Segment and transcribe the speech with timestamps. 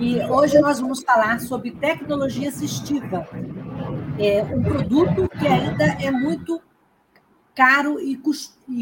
[0.00, 3.26] E hoje nós vamos falar sobre tecnologia assistiva.
[4.18, 6.60] É um produto que ainda é muito
[7.54, 8.14] caro e,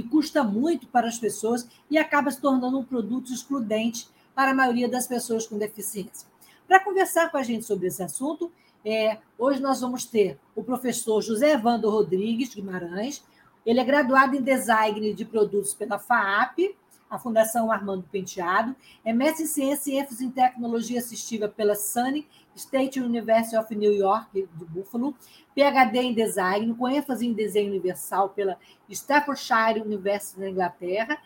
[0.03, 4.89] custa muito para as pessoas e acaba se tornando um produto excludente para a maioria
[4.89, 6.27] das pessoas com deficiência.
[6.67, 8.51] Para conversar com a gente sobre esse assunto,
[8.85, 13.25] é, hoje nós vamos ter o professor José Evandro Rodrigues Guimarães.
[13.65, 16.77] Ele é graduado em design de produtos pela FAAP,
[17.15, 22.27] a Fundação Armando Penteado, é mestre em ciência e ênfase em tecnologia assistiva pela SUNY
[22.57, 25.15] State University of New York, de Buffalo,
[25.55, 31.19] PhD em design, com ênfase em desenho universal pela Staffordshire University na Inglaterra,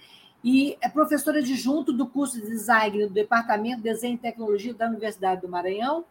[0.45, 4.87] e é professora adjunto do curso de design do Departamento de Desenho e Tecnologia da
[4.87, 6.05] Universidade do Maranhão,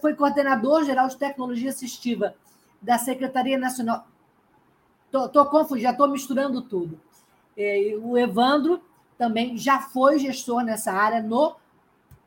[0.00, 2.34] foi coordenador geral de tecnologia assistiva
[2.82, 4.06] da Secretaria Nacional.
[5.06, 7.00] Estou confuso, já estou misturando tudo.
[7.56, 8.82] É, o Evandro
[9.16, 11.56] também já foi gestor nessa área, no,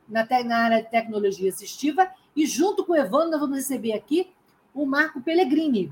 [0.07, 4.31] na, na área de tecnologia assistiva, e junto com o Evandro, nós vamos receber aqui
[4.73, 5.91] o Marco Pellegrini,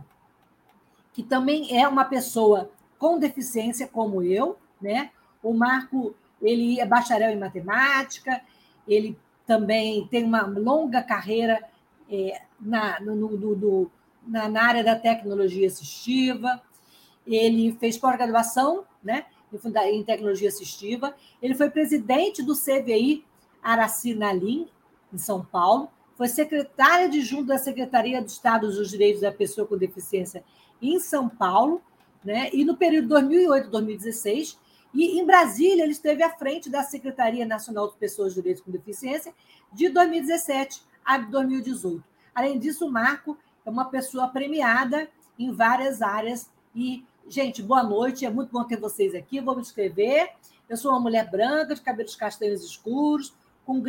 [1.12, 5.12] que também é uma pessoa com deficiência, como eu, né?
[5.42, 8.42] O Marco, ele é bacharel em matemática,
[8.88, 11.64] ele também tem uma longa carreira
[12.10, 13.92] é, na, no, no, no,
[14.26, 16.62] na, na área da tecnologia assistiva,
[17.26, 19.26] ele fez pós-graduação né,
[19.92, 21.16] em tecnologia assistiva.
[21.42, 23.24] Ele foi presidente do CVI
[23.62, 24.68] Araci Nalim,
[25.14, 25.90] em São Paulo.
[26.18, 30.44] Foi secretário adjunto da Secretaria de Estado dos Direitos da Pessoa com Deficiência
[30.82, 31.82] em São Paulo,
[32.24, 32.50] né?
[32.52, 34.58] e no período 2008-2016.
[34.94, 38.72] E em Brasília, ele esteve à frente da Secretaria Nacional de Pessoas com Direitos com
[38.72, 39.34] Deficiência
[39.72, 42.04] de 2017 a 2018.
[42.34, 48.24] Além disso, o Marco é uma pessoa premiada em várias áreas e Gente, boa noite,
[48.24, 49.42] é muito bom ter vocês aqui.
[49.42, 50.30] Vou me descrever.
[50.70, 53.34] Eu sou uma mulher branca, de cabelos castanhos escuros,
[53.66, 53.82] com,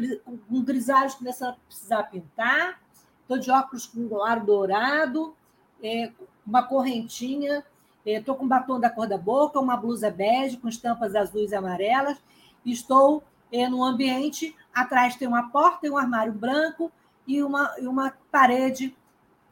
[0.48, 2.80] com grisalhos começando a precisar pintar.
[3.20, 5.36] Estou de óculos com aro dourado,
[5.82, 6.10] é,
[6.46, 7.62] uma correntinha.
[8.06, 11.54] Estou é, com batom da cor da boca, uma blusa bege com estampas azuis e
[11.54, 12.16] amarelas.
[12.64, 13.22] Estou
[13.52, 16.90] é, num ambiente, atrás tem uma porta e um armário branco
[17.26, 18.96] e uma, e uma parede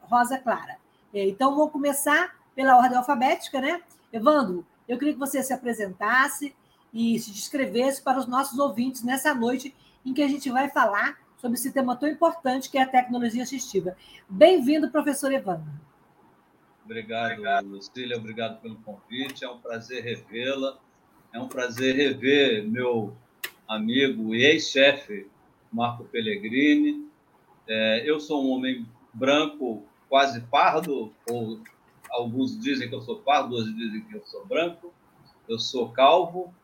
[0.01, 0.79] rosa clara.
[1.13, 3.83] É, então, vou começar pela ordem alfabética, né?
[4.13, 6.55] Evandro, eu queria que você se apresentasse
[6.93, 11.19] e se descrevesse para os nossos ouvintes nessa noite em que a gente vai falar
[11.37, 13.97] sobre esse tema tão importante que é a tecnologia assistiva.
[14.29, 15.73] Bem-vindo, professor Evandro.
[16.85, 19.45] Obrigado, Lucília, obrigado pelo convite.
[19.45, 20.79] É um prazer revê-la.
[21.33, 23.17] É um prazer rever meu
[23.67, 25.27] amigo e ex-chefe,
[25.73, 27.09] Marco Pellegrini.
[27.67, 31.59] É, eu sou um homem branco, quase pardo, ou
[32.15, 34.93] alguns dizem que eu sou pardo, outros dizem que eu sou branco.
[35.49, 36.55] Eu sou calvo,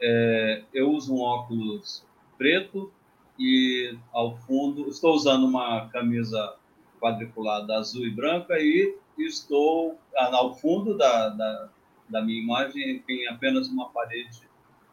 [0.00, 2.04] é, eu uso um óculos
[2.38, 2.90] preto
[3.38, 6.56] e ao fundo estou usando uma camisa
[7.00, 11.68] quadriculada azul e branca e estou ah, ao fundo da, da,
[12.08, 14.48] da minha imagem tem apenas uma parede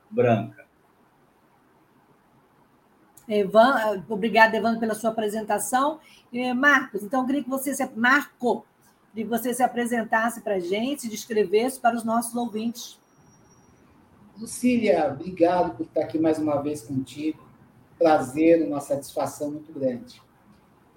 [0.09, 0.65] branca.
[3.27, 6.01] Evan, obrigada, Evandro, pela sua apresentação.
[6.55, 7.71] Marcos, então eu queria que você.
[7.95, 8.65] Marco,
[9.13, 12.99] de você se apresentasse para a gente, descrevesse para os nossos ouvintes.
[14.37, 17.45] Lucília, obrigado por estar aqui mais uma vez contigo.
[17.97, 20.21] Prazer, uma satisfação muito grande.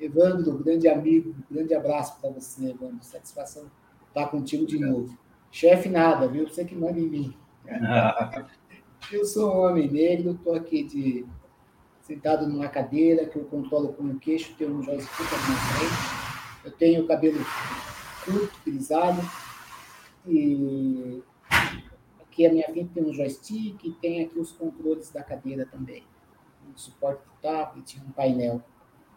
[0.01, 3.03] Evandro, grande amigo, grande abraço para você, Evandro.
[3.03, 3.71] Satisfação
[4.09, 5.19] estar contigo de novo.
[5.51, 6.49] Chefe, nada, viu?
[6.49, 7.37] Você que manda em mim.
[9.13, 11.27] eu sou um homem negro, estou aqui de,
[12.03, 16.25] sentado numa cadeira que eu controlo com o queixo, tenho um joystick na frente.
[16.65, 17.39] Eu tenho cabelo
[18.25, 19.23] curto, grisalho.
[20.27, 21.23] E
[22.23, 26.05] aqui a minha frente tem um joystick e tem aqui os controles da cadeira também.
[26.69, 28.63] Um suporte do tablet, um painel.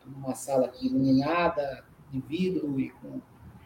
[0.06, 3.20] numa sala aqui iluminada, de vidro e com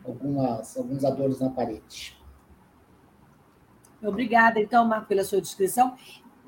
[0.03, 2.17] algumas, alguns adornos na parede.
[4.01, 5.95] Obrigada, então, Marco, pela sua descrição.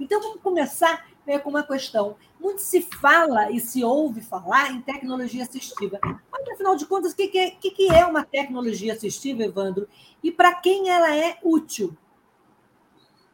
[0.04, 2.16] Então, vamos começar né, com uma questão.
[2.40, 5.98] Muito se fala e se ouve falar em tecnologia assistiva.
[6.04, 9.88] Mas, afinal de contas, o que, é, que é uma tecnologia assistiva, Evandro?
[10.22, 11.96] E para quem ela é útil?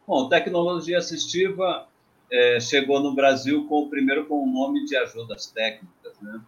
[0.06, 1.88] Bom, tecnologia assistiva
[2.30, 6.40] é, chegou no Brasil com primeiro com o nome de ajudas técnicas, né?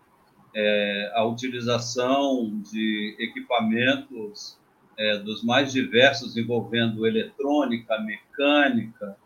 [0.54, 4.58] É, a utilização de equipamentos
[4.98, 9.16] é, dos mais diversos envolvendo eletrônica, mecânica,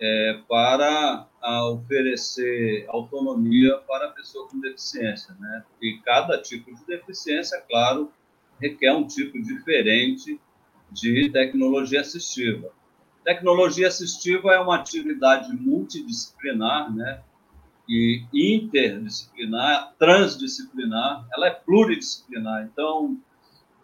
[0.00, 1.26] é, para
[1.72, 5.34] oferecer autonomia para a pessoa com deficiência.
[5.38, 5.64] Né?
[5.82, 8.12] E cada tipo de deficiência, claro,
[8.60, 10.40] requer um tipo diferente
[10.90, 12.70] de tecnologia assistiva.
[13.24, 17.20] Tecnologia assistiva é uma atividade multidisciplinar, né?
[17.88, 22.68] E interdisciplinar, transdisciplinar, ela é pluridisciplinar.
[22.70, 23.18] Então,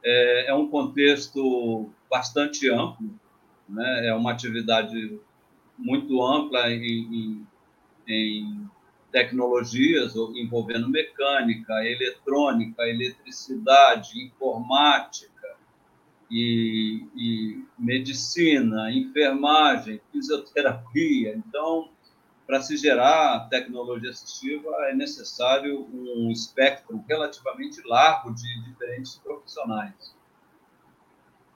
[0.02, 3.10] é, é um contexto bastante amplo,
[3.68, 4.08] né?
[4.08, 5.18] É uma atividade
[5.78, 7.46] muito ampla em, em,
[8.06, 8.70] em
[9.10, 15.56] tecnologias envolvendo mecânica, eletrônica, eletricidade, informática
[16.30, 21.36] e, e, medicina, enfermagem, fisioterapia.
[21.36, 21.90] Então,
[22.46, 30.14] para se gerar tecnologia assistiva, é necessário um espectro relativamente largo de diferentes profissionais.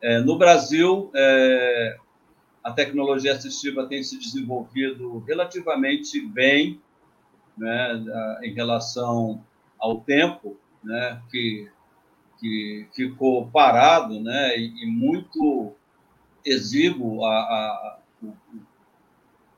[0.00, 1.99] É, no Brasil, é,
[2.62, 6.81] a tecnologia assistiva tem se desenvolvido relativamente bem
[7.56, 8.05] né,
[8.43, 9.44] em relação
[9.78, 11.69] ao tempo, né, que,
[12.38, 15.72] que ficou parado né, e, muito
[16.44, 18.34] exíguo a, a, o,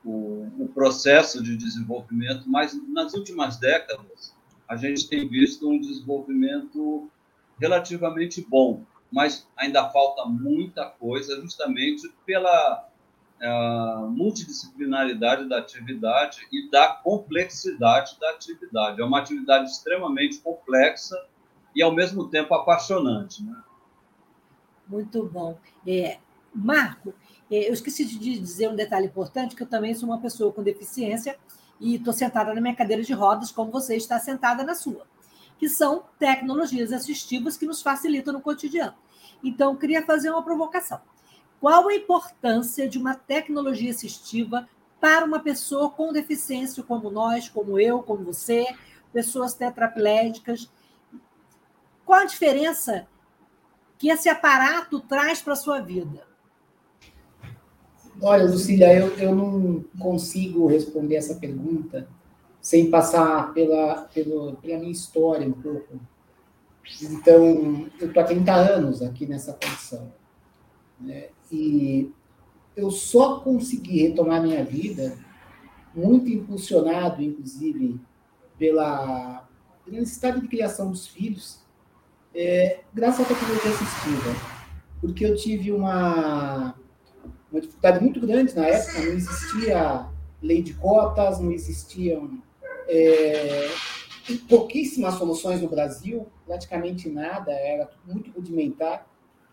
[0.03, 4.35] o, o processo de desenvolvimento, mas nas últimas décadas
[4.67, 7.09] a gente tem visto um desenvolvimento
[7.59, 12.89] relativamente bom, mas ainda falta muita coisa, justamente pela
[13.47, 19.01] a multidisciplinaridade da atividade e da complexidade da atividade.
[19.01, 21.15] É uma atividade extremamente complexa
[21.75, 23.43] e, ao mesmo tempo, apaixonante.
[23.43, 23.55] Né?
[24.87, 25.57] Muito bom.
[25.87, 26.19] É,
[26.53, 27.13] Marco,
[27.49, 30.61] é, eu esqueci de dizer um detalhe importante, que eu também sou uma pessoa com
[30.61, 31.37] deficiência
[31.79, 35.07] e estou sentada na minha cadeira de rodas, como você está sentada na sua,
[35.57, 38.93] que são tecnologias assistivas que nos facilitam no cotidiano.
[39.43, 41.01] Então, queria fazer uma provocação.
[41.61, 44.67] Qual a importância de uma tecnologia assistiva
[44.99, 48.65] para uma pessoa com deficiência como nós, como eu, como você,
[49.13, 50.71] pessoas tetraplégicas?
[52.03, 53.07] Qual a diferença
[53.99, 56.25] que esse aparato traz para a sua vida?
[58.19, 62.07] Olha, Lucília, eu, eu não consigo responder essa pergunta
[62.59, 65.99] sem passar pela, pela, pela minha história um pouco.
[67.03, 70.11] Então, eu estou há 30 anos aqui nessa condição.
[70.99, 71.29] Né?
[71.51, 72.11] E
[72.75, 75.17] eu só consegui retomar minha vida,
[75.93, 77.99] muito impulsionado, inclusive,
[78.57, 79.47] pela,
[79.87, 81.59] necessidade de criação dos filhos,
[82.33, 84.35] é, graças à tecnologia assistiva.
[85.01, 86.75] Porque eu tive uma,
[87.51, 90.07] uma dificuldade muito grande na época, não existia
[90.41, 92.41] lei de cotas, não existiam
[92.87, 93.67] é,
[94.47, 99.07] pouquíssimas soluções no Brasil, praticamente nada, era muito rudimentar.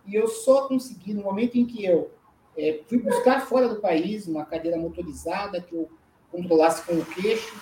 [0.08, 2.10] E eu só consegui, no momento em que eu
[2.56, 5.88] é, fui buscar fora do país uma cadeira motorizada que eu
[6.32, 7.54] controlasse com o queixo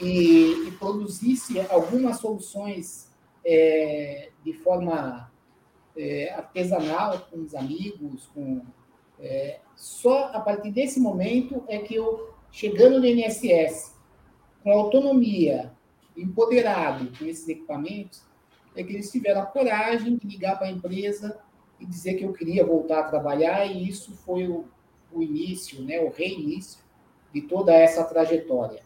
[0.00, 3.10] e, e produzisse algumas soluções
[3.44, 5.30] é, de forma
[5.94, 8.62] é, artesanal com os amigos, com
[9.20, 13.94] é, só a partir desse momento é que eu chegando no INSS
[14.62, 15.72] com autonomia,
[16.16, 18.22] empoderado com esses equipamentos,
[18.74, 21.38] é que eles tiveram a coragem de ligar para a empresa
[21.82, 24.64] e dizer que eu queria voltar a trabalhar, e isso foi o,
[25.12, 26.80] o início, né, o reinício
[27.34, 28.82] de toda essa trajetória.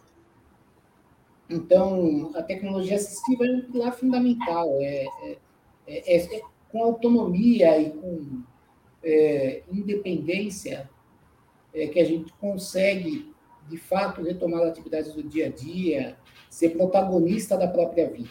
[1.49, 5.39] Então, a tecnologia assistiva é um pilar fundamental, é, é,
[5.87, 8.43] é, é com autonomia e com
[9.05, 10.89] é, independência
[11.75, 13.31] é que a gente consegue,
[13.69, 16.17] de fato, retomar as atividades do dia a dia,
[16.49, 18.31] ser protagonista da própria vida.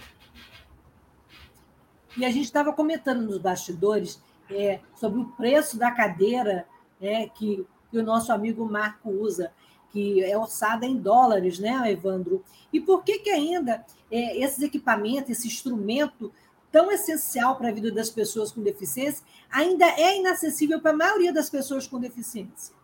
[2.18, 6.68] E a gente estava comentando nos bastidores é, sobre o preço da cadeira
[7.02, 9.52] é, que, que o nosso amigo Marco usa,
[9.92, 12.44] que é orçada em dólares, né, Evandro?
[12.72, 16.32] E por que, que ainda é, esses equipamentos, esse instrumento
[16.72, 21.32] tão essencial para a vida das pessoas com deficiência, ainda é inacessível para a maioria
[21.32, 22.76] das pessoas com deficiência?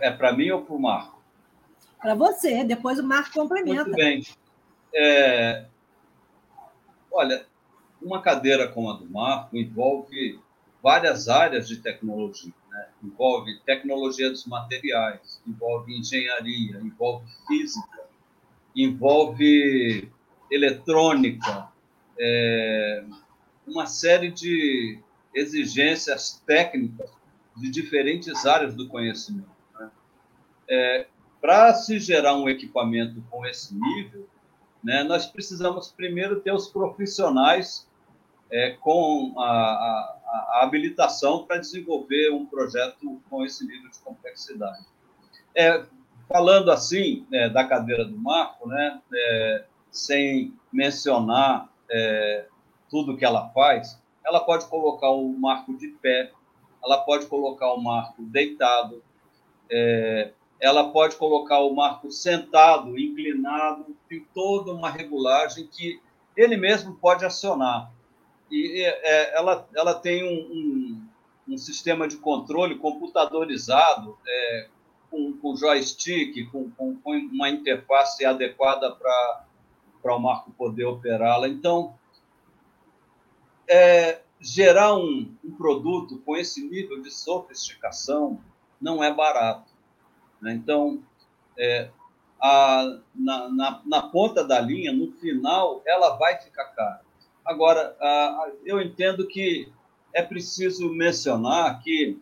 [0.00, 1.20] É para mim ou para o Marco?
[2.00, 3.84] Para você, depois o Marco complementa.
[3.84, 4.22] Muito bem.
[4.94, 5.66] é,
[7.10, 7.46] olha,
[8.04, 10.38] uma cadeira como a do Marco envolve
[10.82, 12.52] várias áreas de tecnologia.
[12.70, 12.88] Né?
[13.02, 18.02] Envolve tecnologia dos materiais, envolve engenharia, envolve física,
[18.74, 20.10] envolve
[20.50, 21.68] eletrônica,
[22.18, 23.04] é,
[23.66, 24.98] uma série de
[25.34, 27.10] exigências técnicas
[27.56, 29.50] de diferentes áreas do conhecimento.
[29.78, 29.90] Né?
[30.68, 31.06] É,
[31.40, 34.26] Para se gerar um equipamento com esse nível,
[34.82, 37.88] né, nós precisamos primeiro ter os profissionais
[38.52, 44.84] é, com a, a, a habilitação para desenvolver um projeto com esse nível de complexidade.
[45.54, 45.82] É,
[46.28, 52.46] falando assim é, da cadeira do Marco, né, é, sem mencionar é,
[52.90, 56.30] tudo que ela faz, ela pode colocar o Marco de pé,
[56.84, 59.02] ela pode colocar o Marco deitado,
[59.70, 60.30] é,
[60.60, 66.00] ela pode colocar o Marco sentado, inclinado, tem toda uma regulagem que
[66.36, 67.90] ele mesmo pode acionar
[68.52, 74.68] e é, ela, ela tem um, um, um, sistema de controle computadorizado, é,
[75.10, 81.48] com, com, joystick, com, com, com, uma interface adequada para o Marco poder operá-la.
[81.48, 81.94] Então,
[83.66, 88.38] é, gerar um, um, produto com esse nível de sofisticação
[88.78, 89.72] não é barato.
[90.42, 90.52] Né?
[90.52, 91.02] Então,
[91.56, 91.88] é,
[92.38, 97.11] a, na, na, na ponta da linha, no final, ela vai ficar cara.
[97.44, 97.96] Agora,
[98.64, 99.70] eu entendo que
[100.14, 102.20] é preciso mencionar que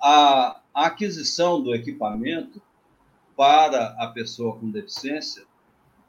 [0.00, 2.60] a aquisição do equipamento
[3.36, 5.44] para a pessoa com deficiência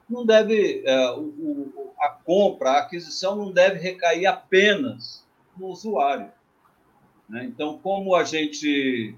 [0.10, 1.16] não deve é,
[2.00, 6.32] a compra, a aquisição não deve recair apenas no usuário.
[7.28, 7.44] Né?
[7.46, 9.16] Então, como a gente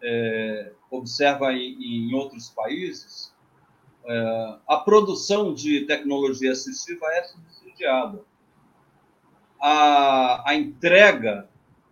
[0.00, 3.34] é, observa em, outros países,
[4.04, 7.22] é, a produção de tecnologia assistiva é
[9.60, 11.48] A, a entrega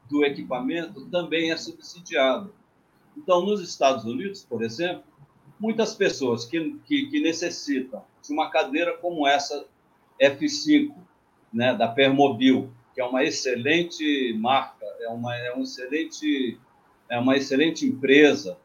[0.08, 2.50] do equipamento também é subsidiada.
[3.16, 5.04] Então, nos Estados Unidos, por exemplo,
[5.58, 9.66] muitas pessoas que, que, que necessitam de uma cadeira como essa
[10.20, 10.94] F5,
[11.52, 16.58] né, da Permobil, que é uma excelente marca, é uma, é um excelente,
[17.08, 18.58] é uma excelente empresa,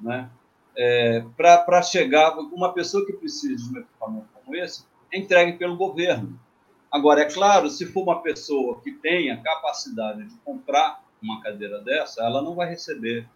[0.00, 0.30] né,
[0.76, 5.76] é, para chegar, uma pessoa que precisa de um equipamento como esse, é entregue pelo
[5.76, 6.38] governo.
[6.94, 12.22] Agora, é claro, se for uma pessoa que tenha capacidade de comprar uma cadeira dessa,
[12.22, 13.28] ela não vai receber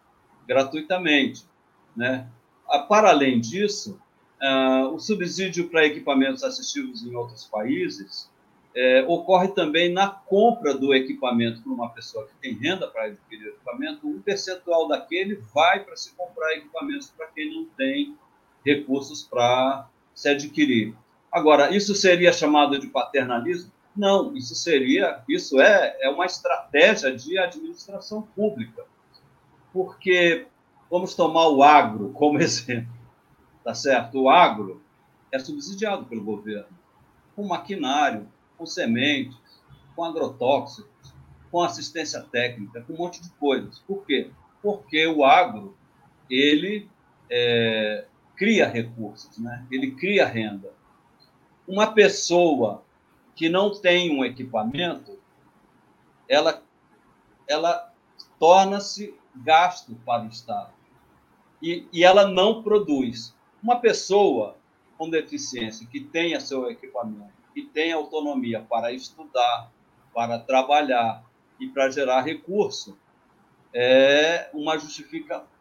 [0.46, 1.44] gratuitamente.
[1.96, 2.28] Né?
[2.68, 4.00] Ah, para além disso,
[4.40, 8.30] uh, o subsídio para equipamentos assistivos em outros países
[8.76, 13.48] é, ocorre também na compra do equipamento por uma pessoa que tem renda para adquirir
[13.48, 18.16] equipamento, um percentual daquele vai para se comprar equipamentos para quem não tem
[18.64, 20.94] recursos para se adquirir.
[21.30, 23.70] Agora, isso seria chamado de paternalismo?
[23.94, 28.84] Não, isso seria, isso é, é uma estratégia de administração pública.
[29.72, 30.46] Porque
[30.90, 32.92] vamos tomar o agro como exemplo,
[33.62, 34.22] tá certo?
[34.22, 34.82] O agro
[35.30, 36.68] é subsidiado pelo governo,
[37.36, 39.36] com maquinário, com sementes,
[39.94, 41.14] com agrotóxicos,
[41.50, 43.78] com assistência técnica, com um monte de coisas.
[43.80, 44.30] Por quê?
[44.62, 45.76] Porque o agro
[46.30, 46.88] ele
[47.30, 48.06] é,
[48.36, 49.66] cria recursos, né?
[49.70, 50.77] ele cria renda
[51.68, 52.82] uma pessoa
[53.36, 55.18] que não tem um equipamento,
[56.26, 56.62] ela,
[57.46, 57.92] ela
[58.40, 60.72] torna-se gasto para o Estado.
[61.62, 63.36] E, e ela não produz.
[63.62, 64.56] Uma pessoa
[64.96, 69.70] com deficiência que tenha seu equipamento, que tenha autonomia para estudar,
[70.14, 71.22] para trabalhar
[71.60, 72.98] e para gerar recurso,
[73.74, 75.57] é uma justificativa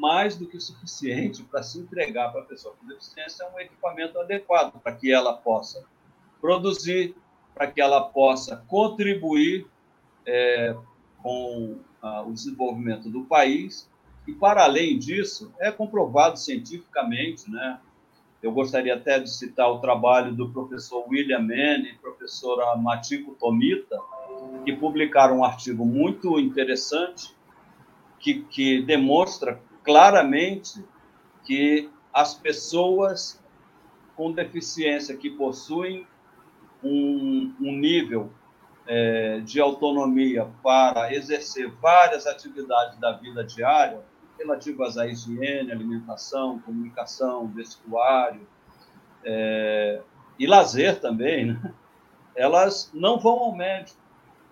[0.00, 4.78] mais do que suficiente para se entregar para a pessoa com deficiência um equipamento adequado
[4.80, 5.84] para que ela possa
[6.40, 7.14] produzir,
[7.54, 9.66] para que ela possa contribuir
[10.26, 10.76] é,
[11.22, 13.90] com ah, o desenvolvimento do país.
[14.26, 17.80] E, para além disso, é comprovado cientificamente, né?
[18.42, 23.96] Eu gostaria até de citar o trabalho do professor William Mann e professora Matiko Tomita,
[24.64, 27.34] que publicaram um artigo muito interessante
[28.22, 30.82] que, que demonstra claramente
[31.44, 33.42] que as pessoas
[34.16, 36.06] com deficiência que possuem
[36.82, 38.30] um, um nível
[38.86, 44.00] é, de autonomia para exercer várias atividades da vida diária,
[44.38, 48.46] relativas à higiene, alimentação, comunicação, vestuário
[49.24, 50.00] é,
[50.38, 51.74] e lazer também, né?
[52.34, 54.00] elas não vão ao médico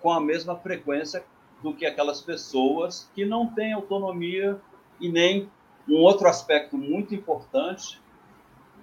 [0.01, 1.25] com a mesma frequência
[1.63, 4.61] do que aquelas pessoas que não têm autonomia
[5.01, 5.49] e nem
[5.89, 8.01] um outro aspecto muito importante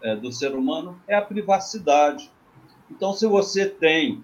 [0.01, 2.31] é, do ser humano é a privacidade.
[2.89, 4.23] Então, se você tem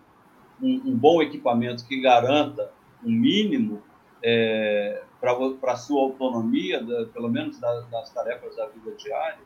[0.61, 2.71] um, um bom equipamento que garanta
[3.03, 3.81] um mínimo
[4.23, 9.39] é, para a sua autonomia, da, pelo menos das, das tarefas da vida diária,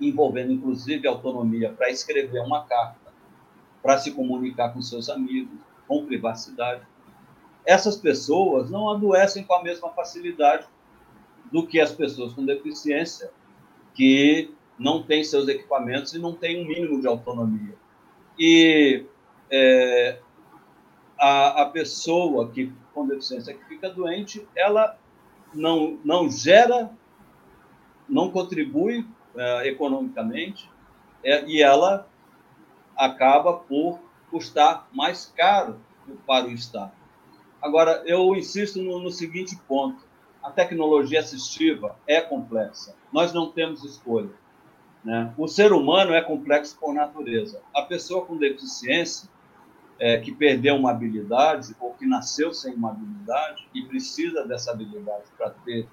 [0.00, 3.12] envolvendo inclusive autonomia para escrever uma carta,
[3.82, 6.82] para se comunicar com seus amigos, com privacidade.
[7.66, 10.66] Essas pessoas não adoecem com a mesma facilidade
[11.50, 13.30] do que as pessoas com deficiência,
[13.94, 17.74] que não têm seus equipamentos e não têm um mínimo de autonomia.
[18.38, 19.04] E
[19.50, 20.18] é,
[21.18, 24.96] a, a pessoa que com deficiência que fica doente, ela
[25.52, 26.90] não, não gera,
[28.08, 29.06] não contribui
[29.36, 30.70] é, economicamente
[31.22, 32.08] é, e ela
[32.96, 33.98] acaba por
[34.30, 35.80] custar mais caro
[36.26, 36.92] para o Estado.
[37.64, 40.04] Agora, eu insisto no, no seguinte ponto:
[40.42, 42.94] a tecnologia assistiva é complexa.
[43.10, 44.28] Nós não temos escolha.
[45.02, 45.32] Né?
[45.38, 47.62] O ser humano é complexo por natureza.
[47.74, 49.30] A pessoa com deficiência,
[49.98, 55.24] é, que perdeu uma habilidade ou que nasceu sem uma habilidade e precisa dessa habilidade
[55.38, 55.88] para ter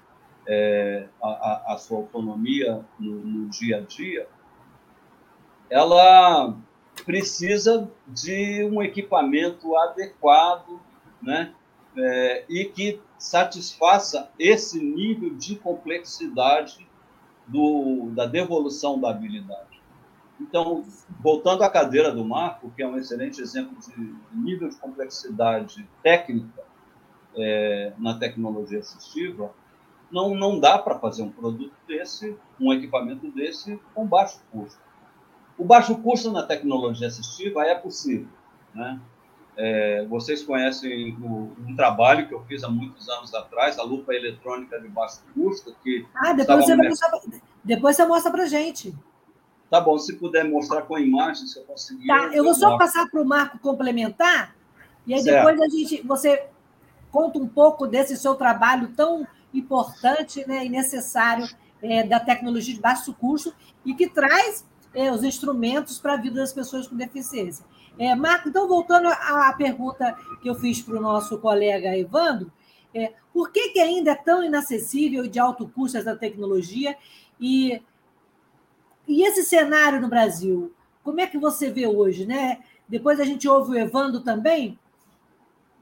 [0.46, 4.28] é, a, a, sua autonomia no, no, dia a dia,
[5.70, 6.54] ela
[7.06, 10.78] precisa de um equipamento adequado,
[11.22, 11.54] né?
[11.96, 16.88] É, e que satisfaça esse nível de complexidade
[17.46, 19.82] do, da devolução da habilidade.
[20.40, 20.84] Então,
[21.20, 26.64] voltando à cadeira do Marco, que é um excelente exemplo de nível de complexidade técnica
[27.36, 29.52] é, na tecnologia assistiva,
[30.10, 34.80] não, não dá para fazer um produto desse, um equipamento desse, com baixo custo.
[35.56, 38.28] O baixo custo na tecnologia assistiva é possível.
[38.74, 39.00] Né?
[39.56, 44.14] É, vocês conhecem o, um trabalho que eu fiz há muitos anos atrás, a lupa
[44.14, 47.20] eletrônica de baixo custo, que ah, depois você, mostrar,
[47.62, 48.94] depois você mostra para gente.
[49.68, 52.06] Tá bom, se puder mostrar com imagens, se eu conseguir.
[52.06, 54.56] Tá, eu vou só passar para o Marco complementar,
[55.06, 55.36] e aí certo.
[55.36, 56.46] depois a gente, você
[57.10, 61.46] conta um pouco desse seu trabalho tão importante né, e necessário
[61.82, 66.36] é, da tecnologia de baixo custo e que traz é, os instrumentos para a vida
[66.36, 67.64] das pessoas com deficiência.
[67.98, 72.50] É, Marco, então, voltando à pergunta que eu fiz para o nosso colega Evandro,
[72.94, 76.96] é, por que, que ainda é tão inacessível e de alto custo essa tecnologia?
[77.40, 77.80] E,
[79.06, 82.26] e esse cenário no Brasil, como é que você vê hoje?
[82.26, 82.60] Né?
[82.88, 84.78] Depois a gente ouve o Evandro também,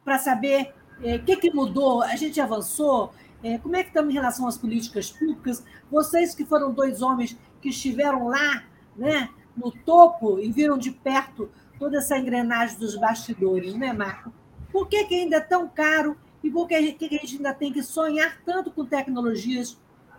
[0.05, 4.11] para saber o é, que, que mudou, a gente avançou, é, como é que estamos
[4.11, 5.65] em relação às políticas públicas?
[5.91, 8.65] Vocês que foram dois homens que estiveram lá,
[8.97, 14.31] né, no topo e viram de perto toda essa engrenagem dos bastidores, né, Marco?
[14.71, 16.15] Por que, que ainda é tão caro
[16.45, 19.79] e por que, que a gente ainda tem que sonhar tanto com tecnologias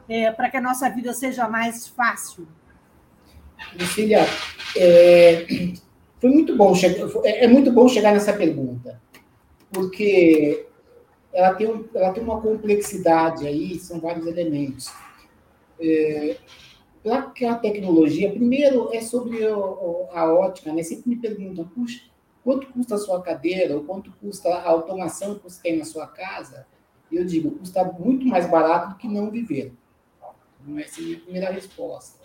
[0.10, 2.47] é, para que a nossa vida seja mais fácil?
[3.80, 4.26] Lucília,
[4.76, 5.45] é,
[6.19, 9.00] foi muito bom chegar, é, é muito bom chegar nessa pergunta,
[9.71, 10.65] porque
[11.32, 14.91] ela tem, ela tem uma complexidade aí, são vários elementos.
[15.80, 16.38] É,
[17.04, 20.84] para a tecnologia, primeiro é sobre a ótica, né?
[20.84, 22.02] Sempre me perguntam, puxa,
[22.44, 26.08] quanto custa a sua cadeira, ou quanto custa a automação que você tem na sua
[26.08, 26.66] casa?
[27.12, 29.74] Eu digo, custa muito mais barato do que não viver.
[30.78, 32.20] Essa é a minha primeira resposta.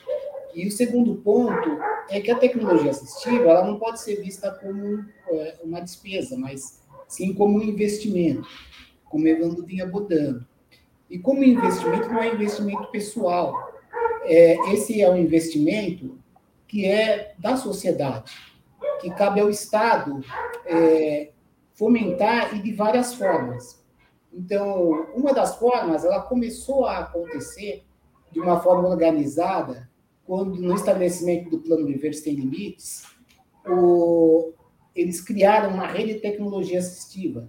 [0.54, 5.04] E o segundo ponto é que a tecnologia assistiva ela não pode ser vista como
[5.28, 8.48] é, uma despesa, mas sim como um investimento
[9.08, 10.46] como Evandro vinha botando.
[11.08, 13.65] E como investimento não é investimento pessoal,
[14.24, 16.18] é, esse é um investimento
[16.66, 18.32] que é da sociedade,
[19.00, 20.20] que cabe ao Estado
[20.64, 21.30] é,
[21.74, 23.82] fomentar e de várias formas.
[24.32, 27.84] Então, uma das formas, ela começou a acontecer
[28.32, 29.88] de uma forma organizada
[30.24, 33.04] quando no estabelecimento do Plano Viver Sem Limites,
[33.64, 34.52] o,
[34.94, 37.48] eles criaram uma rede de tecnologia assistiva,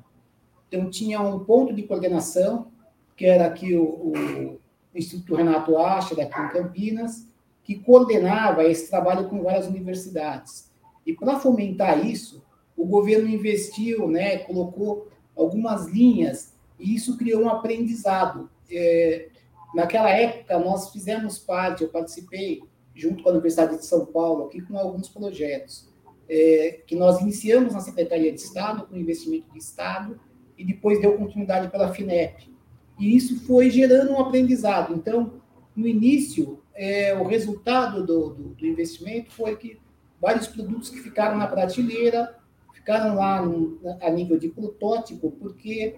[0.67, 2.71] então, tinha um ponto de coordenação,
[3.15, 4.59] que era aqui o, o
[4.97, 7.27] Instituto Renato Acha, daqui em Campinas,
[7.63, 10.71] que coordenava esse trabalho com várias universidades.
[11.05, 12.43] E para fomentar isso,
[12.75, 18.49] o governo investiu, né, colocou algumas linhas, e isso criou um aprendizado.
[18.71, 19.29] É,
[19.73, 22.61] naquela época, nós fizemos parte, eu participei,
[22.93, 25.87] junto com a Universidade de São Paulo, aqui com alguns projetos,
[26.29, 30.19] é, que nós iniciamos na Secretaria de Estado, com investimento de Estado,
[30.57, 32.56] e depois deu continuidade pela FINEP.
[32.97, 34.93] E isso foi gerando um aprendizado.
[34.93, 35.33] Então,
[35.75, 39.79] no início, é, o resultado do, do, do, investimento foi que
[40.19, 42.35] vários produtos que ficaram na prateleira
[42.73, 45.95] ficaram lá no, a nível de protótipo, porque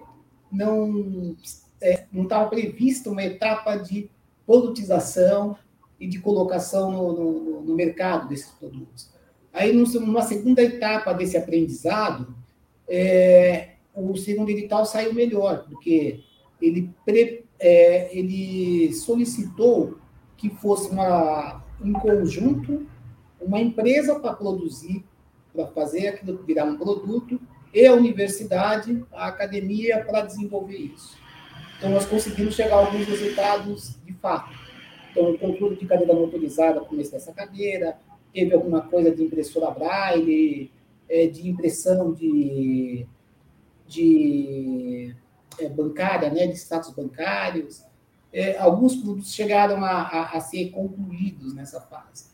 [0.50, 1.36] não
[1.80, 4.10] é, não estava prevista uma etapa de
[4.44, 5.56] produtização
[5.98, 9.10] e de colocação no, no, no mercado desses produtos.
[9.52, 12.34] Aí, numa segunda etapa desse aprendizado,
[12.88, 16.20] é, o segundo edital saiu melhor, porque
[16.60, 19.98] ele, pre, é, ele solicitou
[20.36, 22.86] que fosse uma, em conjunto
[23.40, 25.04] uma empresa para produzir,
[25.52, 27.40] para fazer aquilo virar um produto,
[27.72, 31.16] e a universidade, a academia, para desenvolver isso.
[31.78, 34.50] Então, nós conseguimos chegar a alguns resultados de fato.
[35.10, 37.98] Então, o controle de cadeira motorizada começo dessa cadeira,
[38.32, 40.70] teve alguma coisa de impressora braille,
[41.08, 43.06] é, de impressão de,
[43.86, 45.14] de
[45.58, 47.84] é, bancária, né, de status bancários.
[48.32, 52.26] É, alguns produtos chegaram a, a, a, ser concluídos nessa fase.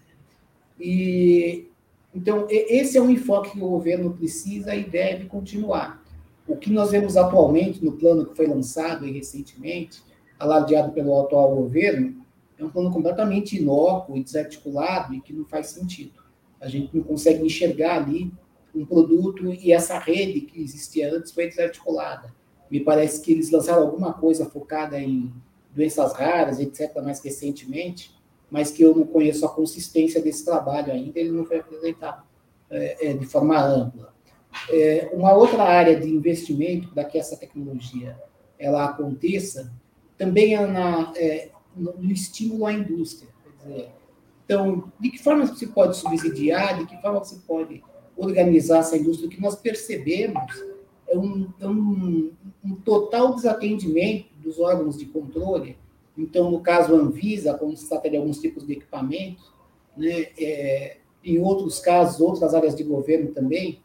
[0.78, 1.68] E
[2.14, 6.02] então esse é um enfoque que o governo precisa e deve continuar.
[6.46, 10.02] O que nós vemos atualmente no plano que foi lançado recentemente,
[10.38, 12.24] alardeado pelo atual governo,
[12.58, 16.22] é um plano completamente inócuo e desarticulado e que não faz sentido.
[16.60, 18.32] A gente não consegue enxergar ali
[18.74, 22.34] um produto e essa rede que existia antes foi desarticulada.
[22.70, 25.32] Me parece que eles lançaram alguma coisa focada em
[25.74, 28.14] doenças raras, etc., mais recentemente,
[28.50, 32.24] mas que eu não conheço a consistência desse trabalho ainda, ele não foi apresentado
[32.70, 34.14] é, é, de forma ampla.
[34.70, 38.18] É, uma outra área de investimento para que essa tecnologia
[38.58, 39.70] ela aconteça
[40.16, 43.28] também é na, é, no, estímulo à indústria.
[43.62, 43.90] Dizer,
[44.44, 47.82] então, de que forma se pode subsidiar, de que forma se pode
[48.16, 49.28] organizar essa indústria?
[49.28, 50.52] Que nós percebemos
[51.08, 52.32] é um, é um,
[52.64, 55.76] um total desatendimento dos órgãos de controle.
[56.16, 59.50] Então, no caso Anvisa, quando se trata de alguns tipos de equipamentos,
[59.96, 63.80] né, é, em outros casos, outras áreas de governo também,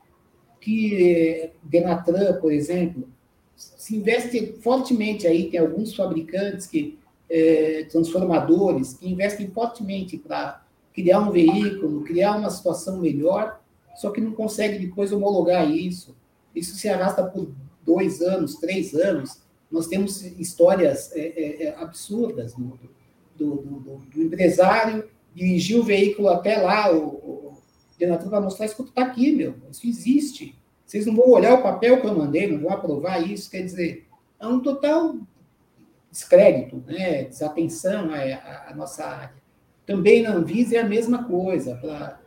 [0.59, 3.07] que Denatran, por exemplo,
[3.55, 11.21] se investe fortemente aí, tem alguns fabricantes que é, transformadores que investem fortemente para criar
[11.21, 13.59] um veículo, criar uma situação melhor,
[13.95, 16.15] só que não consegue depois homologar isso.
[16.55, 17.51] Isso se arrasta por
[17.83, 19.41] dois anos, três anos.
[19.69, 22.79] Nós temos histórias é, é, é absurdas do,
[23.35, 27.57] do, do, do, empresário dirigir o veículo até lá, o, o
[27.97, 30.55] Denatur vai mostrar, escuta, está aqui, meu, isso existe.
[30.85, 34.05] Vocês não vão olhar o papel que eu mandei, não vão aprovar isso, quer dizer,
[34.39, 35.15] é um total
[36.11, 39.41] descrédito, né, desatenção à, à nossa área.
[39.85, 41.75] Também na Anvisa é a mesma coisa.
[41.75, 42.20] Pra,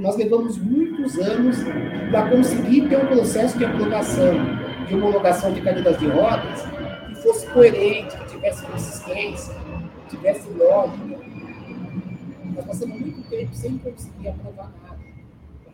[0.00, 1.56] nós levamos muitos anos
[2.10, 4.34] para conseguir ter um processo de aprovação,
[4.86, 6.62] de homologação de cadeiras de rodas
[7.08, 9.54] que fosse coerente, que tivesse consistência,
[10.08, 11.18] que tivesse lógica.
[12.54, 14.98] Nós passamos muito tempo sem conseguir aprovar nada.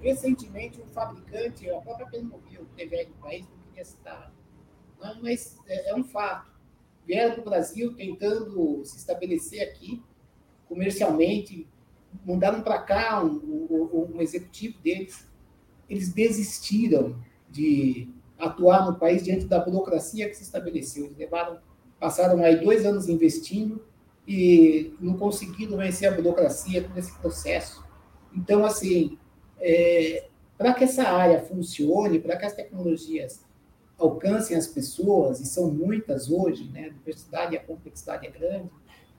[0.01, 4.33] Recentemente, um fabricante, a própria Pernambuco, teve aí no país, não queria citar,
[5.23, 6.53] mas é, é um fato.
[7.07, 10.03] Vieram para o Brasil tentando se estabelecer aqui
[10.69, 11.69] comercialmente,
[12.25, 15.27] mandaram para cá um, um, um, executivo deles.
[15.89, 17.17] Eles desistiram
[17.51, 21.07] de atuar no país diante da burocracia que se estabeleceu.
[21.07, 21.59] Eles levaram,
[21.99, 23.83] passaram aí dois anos investindo
[24.27, 27.85] e não conseguiram vencer a burocracia nesse processo.
[28.35, 29.19] Então, assim,
[29.61, 33.45] é, para que essa área funcione, para que as tecnologias
[33.99, 36.87] alcancem as pessoas, e são muitas hoje, né?
[36.87, 38.71] a diversidade e a complexidade é grande,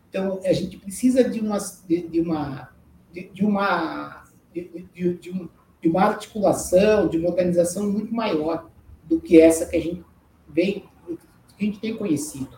[0.09, 2.74] então a gente precisa de uma, de, de uma,
[3.15, 5.47] de, de uma, de, de, um,
[5.81, 8.69] de uma articulação, de uma organização muito maior
[9.05, 10.03] do que essa que a gente
[10.49, 10.83] vem,
[11.57, 12.49] que a gente tem conhecido.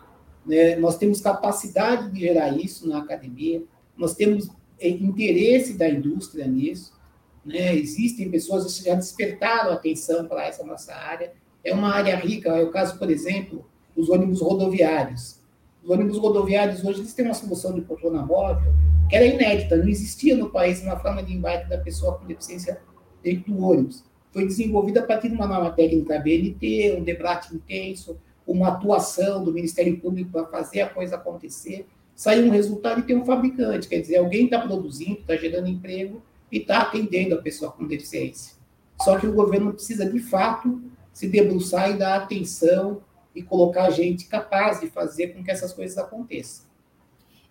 [0.44, 0.76] Né?
[0.78, 3.64] Nós temos capacidade de gerar isso na academia,
[3.96, 6.98] nós temos é, interesse da indústria nisso,
[7.46, 7.74] né?
[7.76, 11.32] Existem pessoas que já despertaram atenção para essa nossa área.
[11.64, 12.50] É uma área rica.
[12.50, 13.66] É o caso, por exemplo,
[13.96, 15.40] dos ônibus rodoviários.
[15.82, 18.74] Os ônibus rodoviários hoje eles têm uma solução de poltrona móvel
[19.10, 19.78] que era inédita.
[19.78, 22.82] Não existia no país uma forma de embarque da pessoa com deficiência
[23.24, 24.04] dentro do ônibus.
[24.32, 29.52] Foi desenvolvida a partir de uma nova técnica BNT, um debate intenso, uma atuação do
[29.52, 31.88] Ministério Público para fazer a coisa acontecer.
[32.16, 36.22] Saiu um resultado e tem um fabricante, quer dizer, alguém está produzindo, está gerando emprego
[36.52, 38.56] e está atendendo a pessoa com deficiência.
[39.02, 40.82] Só que o governo precisa, de fato,
[41.14, 43.02] se debruçar e dar atenção
[43.36, 46.66] e colocar gente capaz de fazer com que essas coisas aconteçam.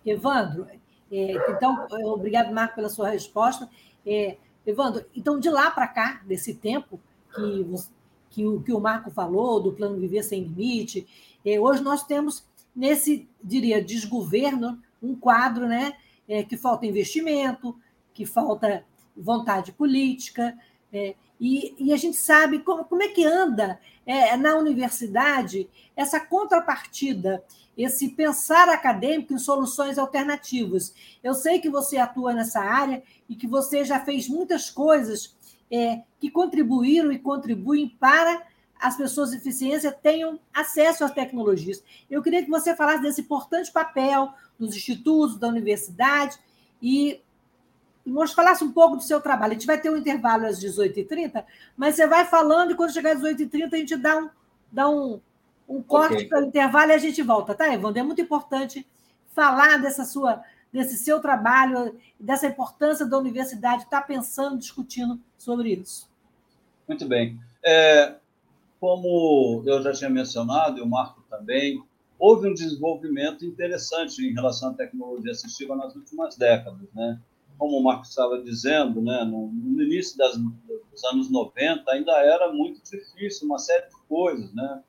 [0.05, 0.67] Evandro,
[1.11, 3.69] é, então, obrigado, Marco, pela sua resposta.
[4.05, 6.99] É, Evandro, então, de lá para cá, desse tempo
[7.33, 7.65] que,
[8.29, 11.07] que, o, que o Marco falou, do plano Viver Sem Limite,
[11.45, 15.93] é, hoje nós temos, nesse, diria, desgoverno, um quadro né,
[16.27, 17.79] é, que falta investimento,
[18.13, 18.83] que falta
[19.15, 20.57] vontade política,
[20.91, 26.19] É, e, e, a gente sabe como, como é que anda é, na universidade essa
[26.19, 27.43] contrapartida,
[27.77, 30.93] esse pensar acadêmico em soluções alternativas.
[31.23, 35.35] Eu sei que você atua nessa área e que você já fez muitas coisas
[35.69, 38.43] é, que contribuíram e contribuem para
[38.79, 41.83] as pessoas de deficiência tenham acesso às tecnologias.
[42.09, 46.37] Eu queria que você falasse desse importante papel dos institutos, da universidade
[46.81, 47.21] e
[48.07, 49.51] nos falasse um pouco do seu trabalho.
[49.51, 51.43] A gente vai ter um intervalo às 18h30,
[51.75, 54.29] mas você vai falando e quando chegar às 18h30 a gente dá um,
[54.71, 55.19] dá um,
[55.67, 56.27] um corte okay.
[56.27, 57.99] para o intervalo e a gente volta, tá, Evandro?
[57.99, 58.87] É muito importante
[59.35, 60.41] falar dessa sua,
[60.71, 66.09] desse seu trabalho, dessa importância da universidade estar pensando, discutindo sobre isso.
[66.87, 67.37] Muito bem.
[67.63, 68.15] É,
[68.79, 71.83] como eu já tinha mencionado, e o Marco também,
[72.17, 77.19] houve um desenvolvimento interessante em relação à tecnologia assistiva nas últimas décadas, né?
[77.57, 82.51] Como o Marcos estava dizendo, né, no, no início das, dos anos 90, ainda era
[82.51, 84.83] muito difícil uma série de coisas né,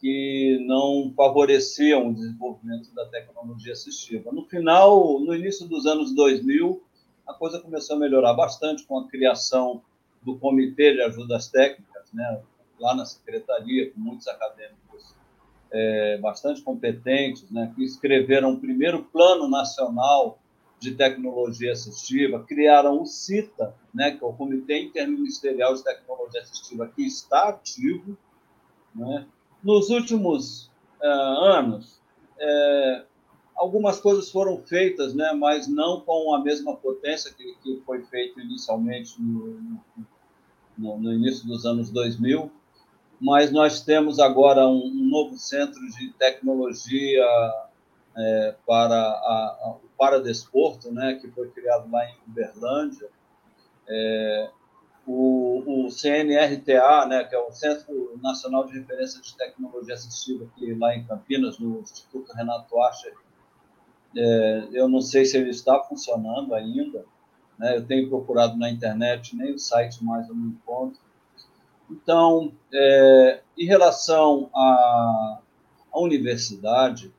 [0.00, 4.30] que não favoreciam o desenvolvimento da tecnologia assistiva.
[4.32, 6.82] No final, no início dos anos 2000,
[7.26, 9.82] a coisa começou a melhorar bastante com a criação
[10.22, 12.40] do Comitê de Ajudas Técnicas, né,
[12.78, 15.14] lá na Secretaria, com muitos acadêmicos
[15.70, 20.38] é, bastante competentes, né, que escreveram o primeiro Plano Nacional
[20.86, 26.90] de Tecnologia Assistiva, criaram o CITA, né, que é o Comitê Interministerial de Tecnologia Assistiva,
[26.94, 28.16] que está ativo.
[28.94, 29.26] Né?
[29.62, 30.70] Nos últimos
[31.02, 32.00] uh, anos,
[32.38, 33.04] é,
[33.56, 38.40] algumas coisas foram feitas, né, mas não com a mesma potência que, que foi feito
[38.40, 39.58] inicialmente no,
[40.78, 42.48] no, no, início dos anos 2000.
[43.20, 47.24] Mas nós temos agora um novo centro de tecnologia
[48.16, 53.08] é, para a, a, o Paradesporto, né, que foi criado lá em Uberlândia,
[53.88, 54.50] é,
[55.06, 60.74] o, o, CNRTA, né, que é o Centro Nacional de Referência de Tecnologia Assistiva, aqui
[60.74, 63.14] lá em Campinas, no Instituto Renato Ascher,
[64.16, 67.04] é, eu não sei se ele está funcionando ainda,
[67.58, 71.00] né, eu tenho procurado na internet, nem o site mais eu não encontro.
[71.90, 75.38] Então, é, em relação à,
[75.92, 77.14] à universidade,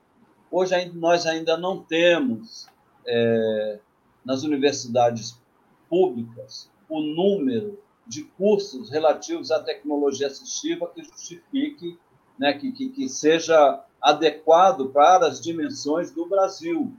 [0.59, 2.67] Hoje nós ainda não temos
[3.05, 3.79] é,
[4.25, 5.39] nas universidades
[5.87, 11.99] públicas o número de cursos relativos à tecnologia assistiva que justifique,
[12.39, 16.91] né, que, que, que seja adequado para as dimensões do Brasil.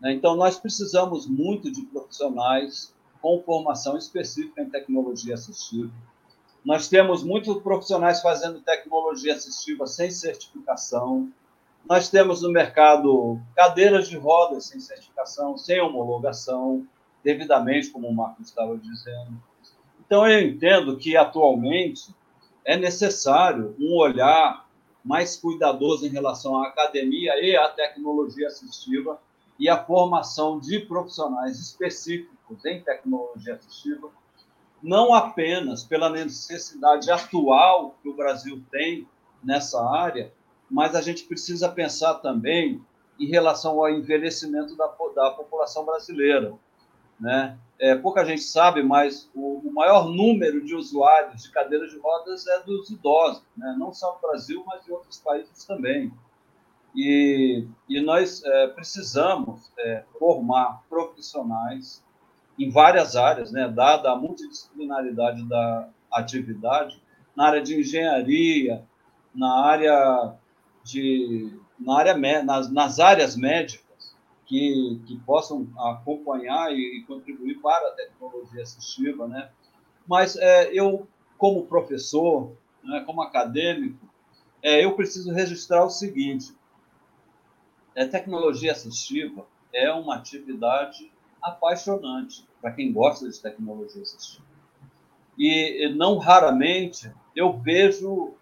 [0.00, 0.14] Né?
[0.14, 5.92] Então, nós precisamos muito de profissionais com formação específica em tecnologia assistiva.
[6.64, 11.32] Nós temos muitos profissionais fazendo tecnologia assistiva sem certificação.
[11.84, 16.86] Nós temos no mercado cadeiras de rodas sem certificação, sem homologação,
[17.22, 19.42] devidamente, como o Marcos estava dizendo.
[20.04, 22.14] Então, eu entendo que, atualmente,
[22.64, 24.68] é necessário um olhar
[25.04, 29.20] mais cuidadoso em relação à academia e à tecnologia assistiva
[29.58, 34.10] e a formação de profissionais específicos em tecnologia assistiva,
[34.82, 39.08] não apenas pela necessidade atual que o Brasil tem
[39.42, 40.32] nessa área,
[40.70, 42.82] mas a gente precisa pensar também
[43.18, 46.54] em relação ao envelhecimento da, da população brasileira.
[47.18, 47.58] Né?
[47.78, 52.46] É, pouca gente sabe, mas o, o, maior número de usuários de cadeiras de rodas
[52.46, 53.74] é dos idosos, né?
[53.78, 56.12] não só no Brasil, mas em outros países também.
[56.94, 62.04] E, e nós é, precisamos é, formar profissionais
[62.58, 63.68] em várias áreas, né?
[63.68, 67.00] dada a multidisciplinaridade da atividade,
[67.36, 68.84] na área de engenharia,
[69.34, 70.36] na área
[70.88, 77.88] de, na área, nas, nas áreas médicas que, que possam acompanhar e, e contribuir para
[77.88, 79.50] a tecnologia assistiva, né?
[80.06, 84.08] Mas é, eu, como professor, né, como acadêmico,
[84.62, 86.56] é, eu preciso registrar o seguinte:
[87.94, 94.46] é, tecnologia assistiva é uma atividade apaixonante para quem gosta de tecnologia assistiva.
[95.38, 98.37] E não raramente eu vejo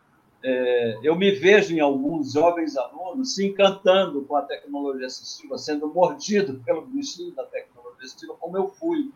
[0.48, 5.92] é, eu me vejo em alguns jovens alunos se encantando com a tecnologia assistiva, sendo
[5.92, 9.10] mordido pelo bichinho da tecnologia assistiva, como eu fui.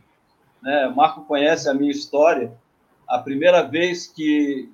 [0.61, 0.89] Né?
[0.89, 2.53] Marco conhece a minha história.
[3.07, 4.73] A primeira vez que,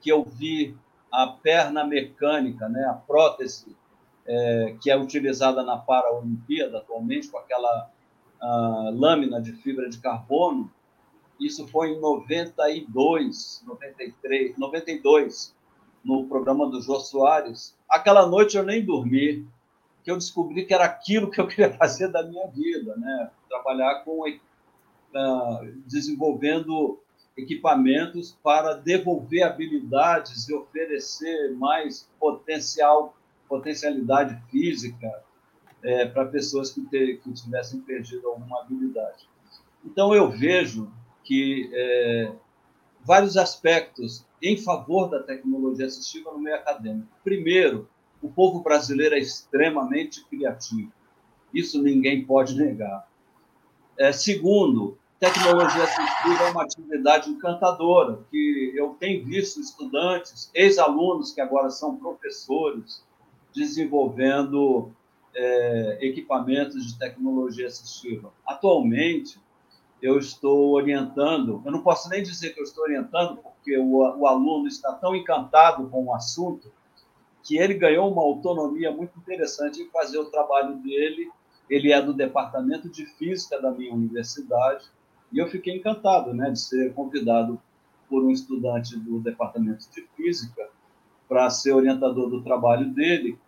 [0.00, 0.76] que eu vi
[1.10, 2.84] a perna mecânica, né?
[2.84, 3.76] a prótese,
[4.24, 7.90] é, que é utilizada na Paralimpíada atualmente, com aquela
[8.40, 10.70] uh, lâmina de fibra de carbono,
[11.40, 15.57] isso foi em 92, 93, 92
[16.04, 19.46] no programa do Jô Soares, aquela noite eu nem dormi,
[20.04, 23.30] que eu descobri que era aquilo que eu queria fazer da minha vida, né?
[23.48, 27.00] Trabalhar com uh, desenvolvendo
[27.36, 33.16] equipamentos para devolver habilidades e oferecer mais potencial,
[33.48, 35.22] potencialidade física
[35.82, 39.28] é, para pessoas que, ter, que tivessem perdido alguma habilidade.
[39.84, 42.32] Então, eu vejo que é,
[43.04, 47.08] vários aspectos em favor da tecnologia assistiva no meio acadêmico.
[47.24, 47.88] Primeiro,
[48.22, 50.92] o povo brasileiro é extremamente criativo.
[51.52, 53.08] Isso ninguém pode negar.
[53.96, 61.40] É, segundo, tecnologia assistiva é uma atividade encantadora, que eu tenho visto estudantes, ex-alunos que
[61.40, 63.04] agora são professores,
[63.54, 64.92] desenvolvendo
[65.34, 68.32] é, equipamentos de tecnologia assistiva.
[68.46, 69.40] Atualmente,
[70.00, 74.26] eu estou orientando, eu não posso nem dizer que eu estou orientando, porque o, o
[74.26, 76.72] aluno está tão encantado com o assunto,
[77.42, 81.30] que ele ganhou uma autonomia muito interessante em fazer o trabalho dele.
[81.68, 84.84] Ele é do departamento de física da minha universidade
[85.32, 87.60] e eu fiquei encantado, né, de ser convidado
[88.08, 90.68] por um estudante do departamento de física
[91.28, 93.38] para ser orientador do trabalho dele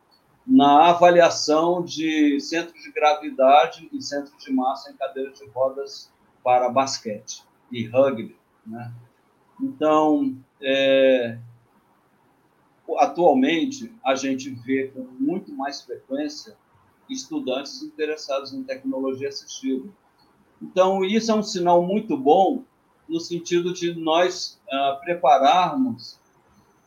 [0.46, 6.10] na avaliação de centros de gravidade e centros de massa em cadeiras de rodas
[6.42, 8.92] para basquete e rugby, né?
[9.60, 11.38] Então, é,
[12.98, 16.56] atualmente, a gente vê com muito mais frequência
[17.08, 19.88] estudantes interessados em tecnologia assistiva.
[20.62, 22.64] Então, isso é um sinal muito bom
[23.08, 26.20] no sentido de nós uh, prepararmos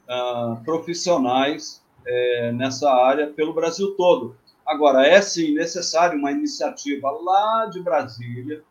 [0.07, 4.35] uh, profissionais uh, nessa área pelo Brasil todo.
[4.65, 8.63] Agora, é sim necessário uma iniciativa lá de Brasília,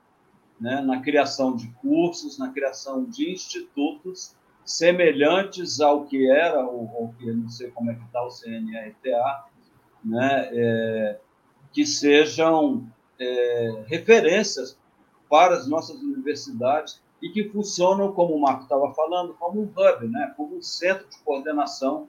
[0.63, 7.15] né, na criação de cursos, na criação de institutos semelhantes ao que era, ou, ou
[7.19, 9.45] que não sei como é que está o CNRTA,
[10.05, 11.19] né, é,
[11.73, 12.87] que sejam
[13.19, 14.79] é, referências
[15.29, 20.09] para as nossas universidades e que funcionam, como o Marco estava falando, como um hub,
[20.09, 22.07] né, como um centro de coordenação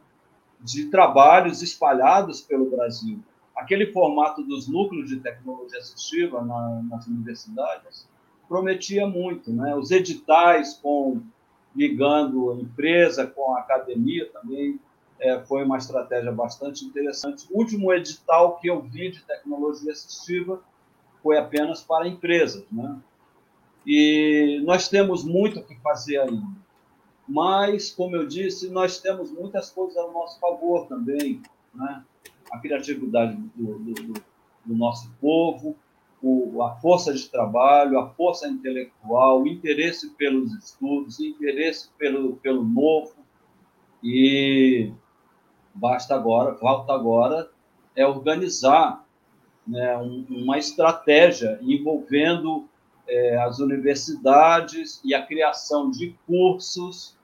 [0.61, 3.19] de trabalhos espalhados pelo Brasil.
[3.55, 8.12] Aquele formato dos núcleos de tecnologia assistiva na, nas universidades
[8.47, 9.75] prometia muito, né?
[9.75, 11.21] Os editais com
[11.75, 14.79] ligando a empresa com a academia também
[15.19, 17.47] é, foi uma estratégia bastante interessante.
[17.49, 20.62] O último edital que eu vi de tecnologia assistiva
[21.21, 22.97] foi apenas para empresas, né?
[23.86, 26.63] E nós temos muito o que fazer ainda.
[27.27, 31.41] Mas, como eu disse, nós temos muitas coisas ao nosso favor também,
[31.73, 32.03] né?
[32.51, 34.13] A criatividade do, do, do,
[34.65, 35.75] do nosso povo,
[36.23, 42.38] o, a força de trabalho, a força intelectual, o interesse pelos estudos, o interesse pelo,
[42.38, 43.13] pelo novo.
[44.01, 44.89] E
[45.75, 47.51] basta agora, falta agora,
[47.93, 49.05] é organizar
[49.67, 52.69] né, um, uma estratégia envolvendo
[53.05, 57.17] é, as universidades e a criação de cursos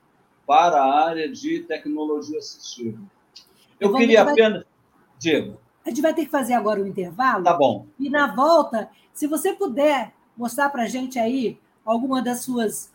[0.46, 3.00] para a área de tecnologia assistiva.
[3.78, 4.64] Eu queria apenas.
[5.18, 5.58] Diego.
[5.84, 7.44] A gente vai ter que fazer agora o um intervalo.
[7.44, 7.86] Tá bom.
[7.98, 12.92] E na volta, se você puder mostrar para a gente aí alguma das suas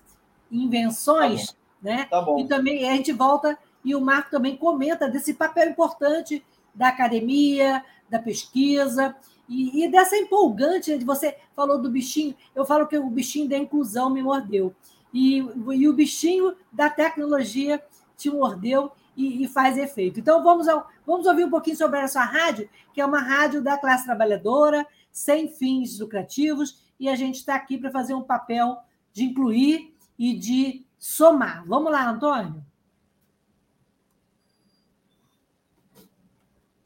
[0.51, 2.05] invenções, tá né?
[2.05, 2.39] Tá bom.
[2.39, 6.43] E também a gente volta e o Marco também comenta desse papel importante
[6.73, 9.15] da academia, da pesquisa
[9.47, 13.47] e, e dessa empolgante, né, de você falou do bichinho, eu falo que o bichinho
[13.47, 14.73] da inclusão me mordeu.
[15.13, 17.81] E, e o bichinho da tecnologia
[18.17, 20.19] te mordeu e, e, faz efeito.
[20.19, 23.77] Então, vamos, ao, vamos ouvir um pouquinho sobre essa rádio, que é uma rádio da
[23.77, 28.77] classe trabalhadora, sem fins lucrativos, e a gente está aqui para fazer um papel
[29.13, 31.63] de incluir e de somar.
[31.65, 32.63] Vamos lá, Antônio?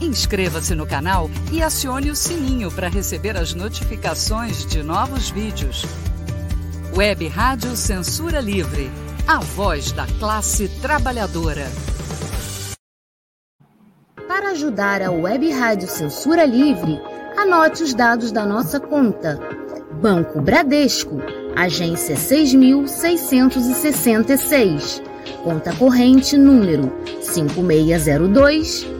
[0.00, 5.84] Inscreva-se no canal e acione o sininho para receber as notificações de novos vídeos.
[6.96, 8.90] Web Rádio Censura Livre.
[9.26, 11.66] A voz da classe trabalhadora.
[14.26, 16.98] Para ajudar a Web Rádio Censura Livre,
[17.36, 19.38] anote os dados da nossa conta.
[20.00, 21.20] Banco Bradesco
[21.54, 25.02] agência 6666,
[25.42, 28.99] conta corrente número 5602,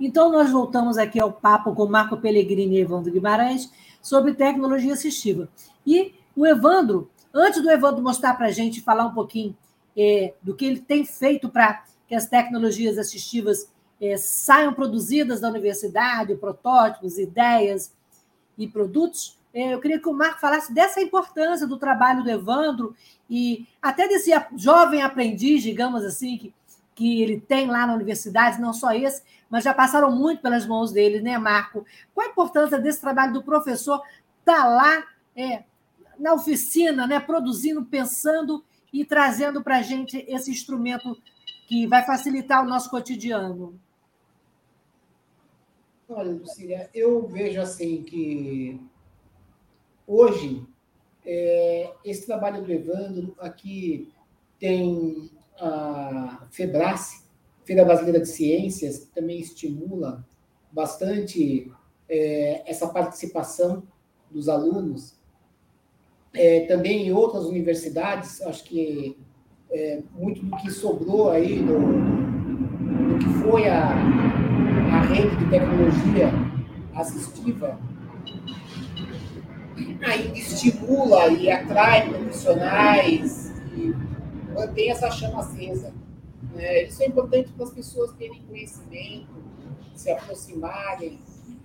[0.00, 3.70] Então, nós voltamos aqui ao papo com Marco Pellegrini e Evandro Guimarães
[4.00, 5.48] sobre tecnologia assistiva.
[5.86, 9.54] E o Evandro, antes do Evandro mostrar para a gente, falar um pouquinho
[9.96, 13.70] é, do que ele tem feito para que as tecnologias assistivas
[14.00, 17.92] é, saiam produzidas da universidade, protótipos, ideias
[18.56, 22.94] e produtos, é, eu queria que o Marco falasse dessa importância do trabalho do Evandro
[23.28, 26.54] e até desse jovem aprendiz, digamos assim, que,
[27.00, 30.92] que ele tem lá na universidade, não só esse, mas já passaram muito pelas mãos
[30.92, 31.86] dele, né, Marco?
[32.12, 34.02] Qual a importância desse trabalho do professor
[34.40, 35.64] estar tá lá é,
[36.18, 41.16] na oficina, né, produzindo, pensando e trazendo para a gente esse instrumento
[41.66, 43.80] que vai facilitar o nosso cotidiano?
[46.06, 48.78] Olha, Lucília, eu vejo assim que
[50.06, 50.66] hoje
[51.24, 54.12] é, esse trabalho do Evandro aqui
[54.58, 55.30] tem
[55.60, 57.22] a Febrace,
[57.64, 60.26] Feira Brasileira de Ciências também estimula
[60.72, 61.70] bastante
[62.08, 63.82] é, essa participação
[64.30, 65.18] dos alunos.
[66.32, 69.18] É, também em outras universidades, acho que
[69.70, 71.78] é, muito do que sobrou aí do,
[73.08, 76.30] do que foi a, a rede de tecnologia
[76.94, 77.78] assistiva,
[80.02, 84.09] aí estimula e atrai profissionais e
[84.60, 85.92] mantém essa chama acesa.
[86.56, 89.32] É, isso é importante para as pessoas terem conhecimento,
[89.94, 91.18] se aproximarem,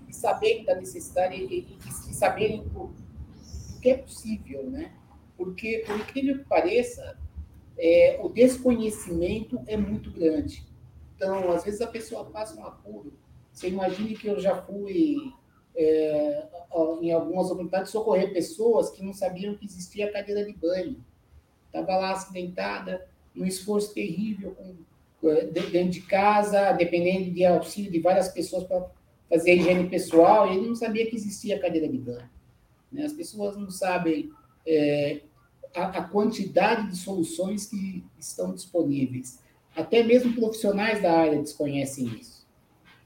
[0.07, 4.93] e saberem da necessidade e, e saberem o, o, que é possível, né?
[5.37, 7.17] Porque, por incrível que pareça,
[7.77, 10.65] é, o desconhecimento é muito grande.
[11.15, 13.13] Então, às vezes a pessoa passa um apuro.
[13.51, 15.17] Você imagine que eu já fui
[15.75, 16.47] é,
[17.01, 21.03] em algumas oportunidades socorrer pessoas que não sabiam que existia cadeira de banho.
[21.77, 23.05] Estava lá acidentada,
[23.35, 28.85] um esforço terrível com, eh, dentro de casa, dependendo de auxílio de várias pessoas para
[29.29, 32.29] fazer a higiene pessoal, e ele não sabia que existia cadeira de banho.
[32.89, 33.03] Né?
[33.03, 34.31] As pessoas não sabem
[34.65, 35.21] é,
[35.75, 39.39] a, a, quantidade de soluções que estão disponíveis.
[39.75, 42.47] Até mesmo profissionais da área desconhecem isso.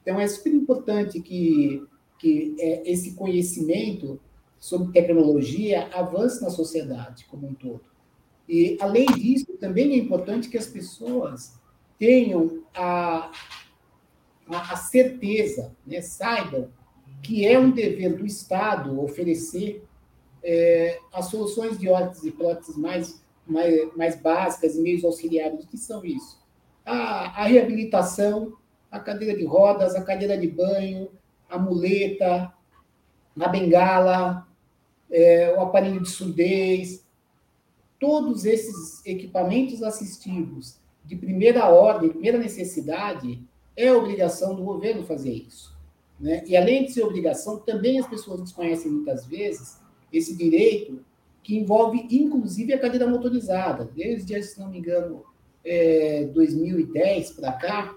[0.03, 1.83] Então, é super importante que,
[2.19, 4.19] que é, esse conhecimento
[4.59, 7.88] sobre tecnologia avance na sociedade como um todo.
[8.49, 11.53] E, além disso, também é importante que as pessoas
[11.99, 13.31] tenham a,
[14.47, 16.67] a, a certeza, né, saibam
[17.21, 19.83] que é um dever do Estado oferecer
[20.41, 25.63] é, as soluções de órteses e próteses mais, mais, mais básicas e meios auxiliares.
[25.63, 26.39] O que são isso?
[26.83, 28.53] A, a reabilitação,
[28.89, 31.09] a cadeira de rodas, a cadeira de banho,
[31.47, 32.51] a muleta,
[33.39, 34.47] a bengala,
[35.11, 37.05] é, o aparelho de surdez,
[37.99, 43.41] todos esses equipamentos assistivos de primeira ordem, primeira necessidade,
[43.75, 45.77] é obrigação do governo fazer isso.
[46.19, 46.43] Né?
[46.45, 49.77] E, além de ser obrigação, também as pessoas desconhecem muitas vezes
[50.11, 50.99] esse direito
[51.41, 53.89] que envolve, inclusive, a cadeira motorizada.
[53.95, 55.23] Desde, se não me engano,
[55.63, 57.95] é, 2010 para cá,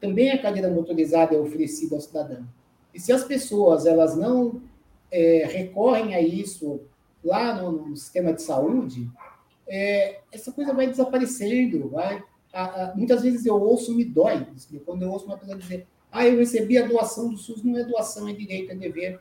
[0.00, 2.46] também a cadeira motorizada é oferecida ao cidadão.
[2.94, 4.62] E se as pessoas elas não
[5.10, 6.80] é, recorrem a isso
[7.22, 9.08] lá no, no sistema de saúde,
[9.68, 12.22] é, essa coisa vai desaparecendo, vai.
[12.52, 14.46] A, a, muitas vezes eu ouço, me dói,
[14.84, 17.84] quando eu ouço uma pessoa dizer, ah, eu recebi a doação do SUS, não é
[17.84, 19.20] doação, é direito, é dever.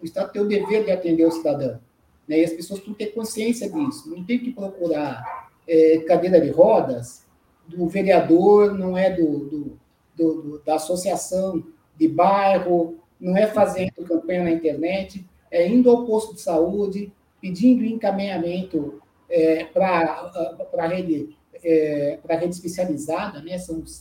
[0.00, 1.80] O Estado tem o dever de atender o cidadão.
[2.28, 2.40] Né?
[2.40, 4.08] E as pessoas têm que ter consciência disso.
[4.08, 7.26] Não tem que procurar é, cadeira de rodas
[7.66, 9.78] do vereador, não é do, do,
[10.14, 11.64] do, do, da associação
[11.96, 17.84] de bairro, não é fazendo campanha na internet, é indo ao posto de saúde, pedindo
[17.84, 20.30] encaminhamento é, para
[20.78, 23.58] a rede, é, rede especializada, né?
[23.58, 24.00] são os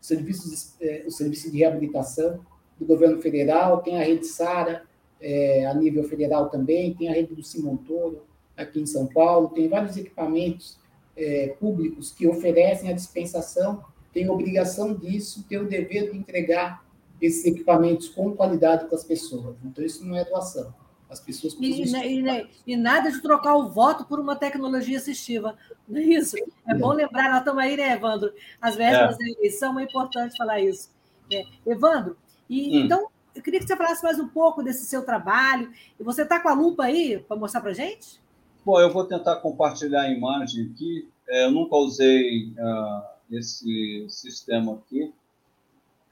[0.00, 2.40] serviços, é, os serviços de reabilitação
[2.78, 4.82] do governo federal, tem a rede SARA,
[5.20, 8.22] é, a nível federal também, tem a rede do Simon Toro,
[8.56, 10.78] aqui em São Paulo, tem vários equipamentos
[11.16, 16.84] é, públicos que oferecem a dispensação, tem obrigação disso, tem o dever de entregar
[17.20, 19.56] esses equipamentos com qualidade para as pessoas.
[19.64, 20.72] Então, isso não é doação.
[21.14, 25.56] As pessoas e, e, e, nada de trocar o voto por uma tecnologia assistiva.
[25.88, 26.36] Não é isso?
[26.66, 28.32] É bom lembrar, nós estamos aí, né, Evandro?
[28.60, 29.18] As vésperas é.
[29.18, 30.90] da eleição, é importante falar isso.
[31.32, 31.44] É.
[31.64, 32.16] Evandro,
[32.50, 32.84] e, hum.
[32.84, 35.72] então, eu queria que você falasse mais um pouco desse seu trabalho.
[35.98, 38.20] E você está com a lupa aí para mostrar para gente?
[38.64, 41.08] Bom, eu vou tentar compartilhar a imagem aqui.
[41.28, 45.12] É, eu nunca usei uh, esse sistema aqui.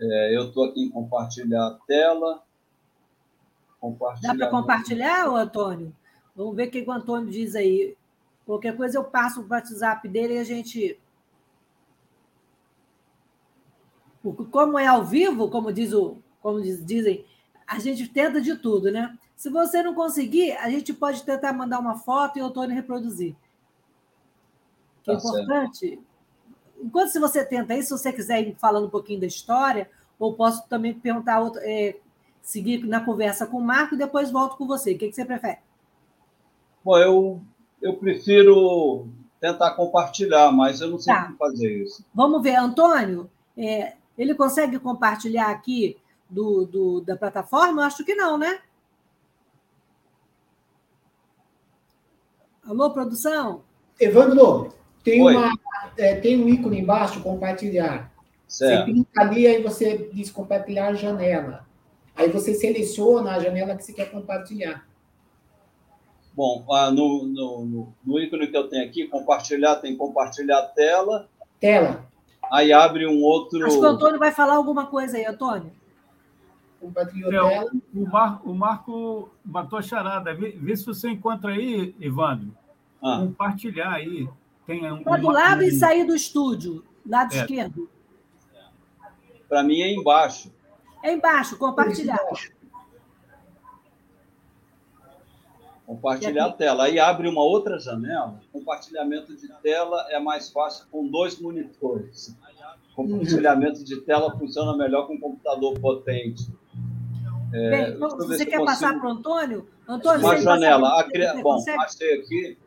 [0.00, 2.42] É, eu estou aqui em compartilhar a tela.
[4.22, 5.94] Dá para compartilhar, ô, Antônio?
[6.36, 7.96] Vamos ver o que o Antônio diz aí.
[8.46, 10.98] Qualquer coisa eu passo o WhatsApp dele e a gente.
[14.50, 17.26] Como é ao vivo, como, diz o, como diz, dizem,
[17.66, 19.18] a gente tenta de tudo, né?
[19.34, 23.34] Se você não conseguir, a gente pode tentar mandar uma foto e o Antônio reproduzir.
[25.02, 25.88] Que é tá importante.
[25.88, 26.04] Certo.
[26.80, 30.34] Enquanto se você tenta isso, se você quiser ir falando um pouquinho da história, ou
[30.34, 31.96] posso também perguntar, outro, é,
[32.42, 34.92] seguir na conversa com o Marco e depois volto com você.
[34.92, 35.58] O que, que você prefere?
[36.84, 37.40] Bom, eu,
[37.80, 39.06] eu prefiro
[39.40, 41.24] tentar compartilhar, mas eu não sei tá.
[41.24, 42.04] como fazer isso.
[42.12, 45.96] Vamos ver, Antônio, é, ele consegue compartilhar aqui
[46.28, 47.82] do, do, da plataforma?
[47.82, 48.60] Eu acho que não, né?
[52.64, 53.62] Alô, produção?
[53.98, 54.72] Evandro,
[55.02, 55.52] tem, uma,
[55.96, 58.12] é, tem um ícone embaixo, compartilhar.
[58.46, 58.86] Certo.
[58.86, 61.66] Você clica ali, aí você diz compartilhar janela.
[62.14, 64.86] Aí você seleciona a janela que você quer compartilhar.
[66.34, 70.66] Bom, ah, no, no, no, no, ícone que eu tenho aqui, compartilhar, tem compartilhar a
[70.66, 71.28] tela.
[71.60, 72.06] Tela.
[72.50, 73.64] Aí abre um outro.
[73.66, 75.72] Acho que o Antônio vai falar alguma coisa aí, Antônio.
[76.80, 77.70] Compartilhou é, tela.
[77.94, 80.34] O, Mar, o Marco matou a charada.
[80.34, 82.56] Vê, vê, se você encontra aí, Evandro.
[83.02, 83.18] Ah.
[83.20, 84.28] Compartilhar aí.
[84.66, 85.64] Tem um, do lado um...
[85.64, 87.38] e sair do estúdio, lado é.
[87.38, 87.90] esquerdo.
[89.48, 90.50] Para mim é embaixo.
[91.02, 92.18] É embaixo, compartilhar.
[95.84, 96.84] Compartilhar a tela.
[96.84, 98.40] Aí abre uma outra janela.
[98.52, 102.36] Compartilhamento de tela é mais fácil com dois monitores.
[102.94, 106.50] Compartilhamento de tela funciona melhor com um computador potente.
[107.52, 109.68] É, Bem, então, você quer passar para o Antônio?
[109.86, 111.00] Antônio, uma janela.
[111.00, 111.82] Aqui, bom, consegue?
[111.82, 112.58] achei aqui.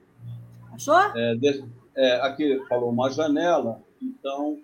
[0.74, 1.00] Achou?
[1.16, 1.64] É, de,
[1.96, 3.82] é, aqui falou uma janela.
[4.00, 4.60] Então,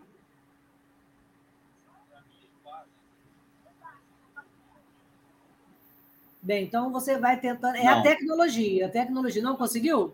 [6.42, 7.76] Bem, então você vai tentando.
[7.76, 8.00] É não.
[8.00, 8.88] a tecnologia.
[8.88, 10.14] A tecnologia não conseguiu?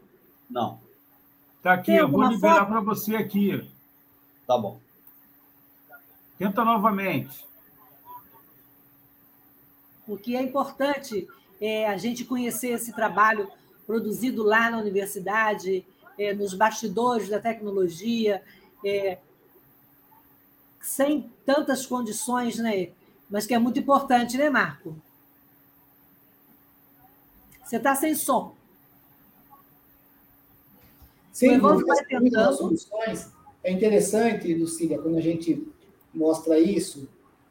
[0.50, 0.80] Não.
[1.58, 3.70] Está aqui, eu vou liberar para você aqui.
[4.46, 4.80] Tá bom.
[6.38, 7.46] Tenta novamente.
[10.08, 11.28] O que é importante
[11.60, 13.50] é a gente conhecer esse trabalho
[13.86, 15.86] produzido lá na universidade,
[16.18, 18.44] é, nos bastidores da tecnologia,
[18.86, 19.18] é,
[20.82, 22.90] sem tantas condições, né?
[23.30, 24.96] Mas que é muito importante, né, Marco?
[27.68, 28.55] Você está sem som.
[31.34, 32.55] Sim, vai tentando.
[32.55, 33.30] soluções.
[33.61, 35.68] É interessante, Lucília, quando a gente
[36.13, 37.09] mostra isso.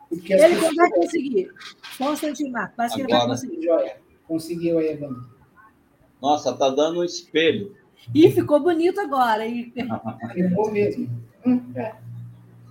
[0.08, 0.74] Porque ele pessoas...
[0.74, 1.52] vai conseguir.
[1.98, 2.74] Só um Marco.
[2.76, 3.62] Parece Agora, que ele vai conseguir.
[3.62, 3.96] Joia.
[4.26, 5.26] Conseguiu aí, Evandro.
[6.22, 7.76] Nossa, tá dando um espelho.
[8.14, 9.46] E ficou bonito agora.
[9.46, 9.70] E...
[10.32, 11.10] Ficou mesmo.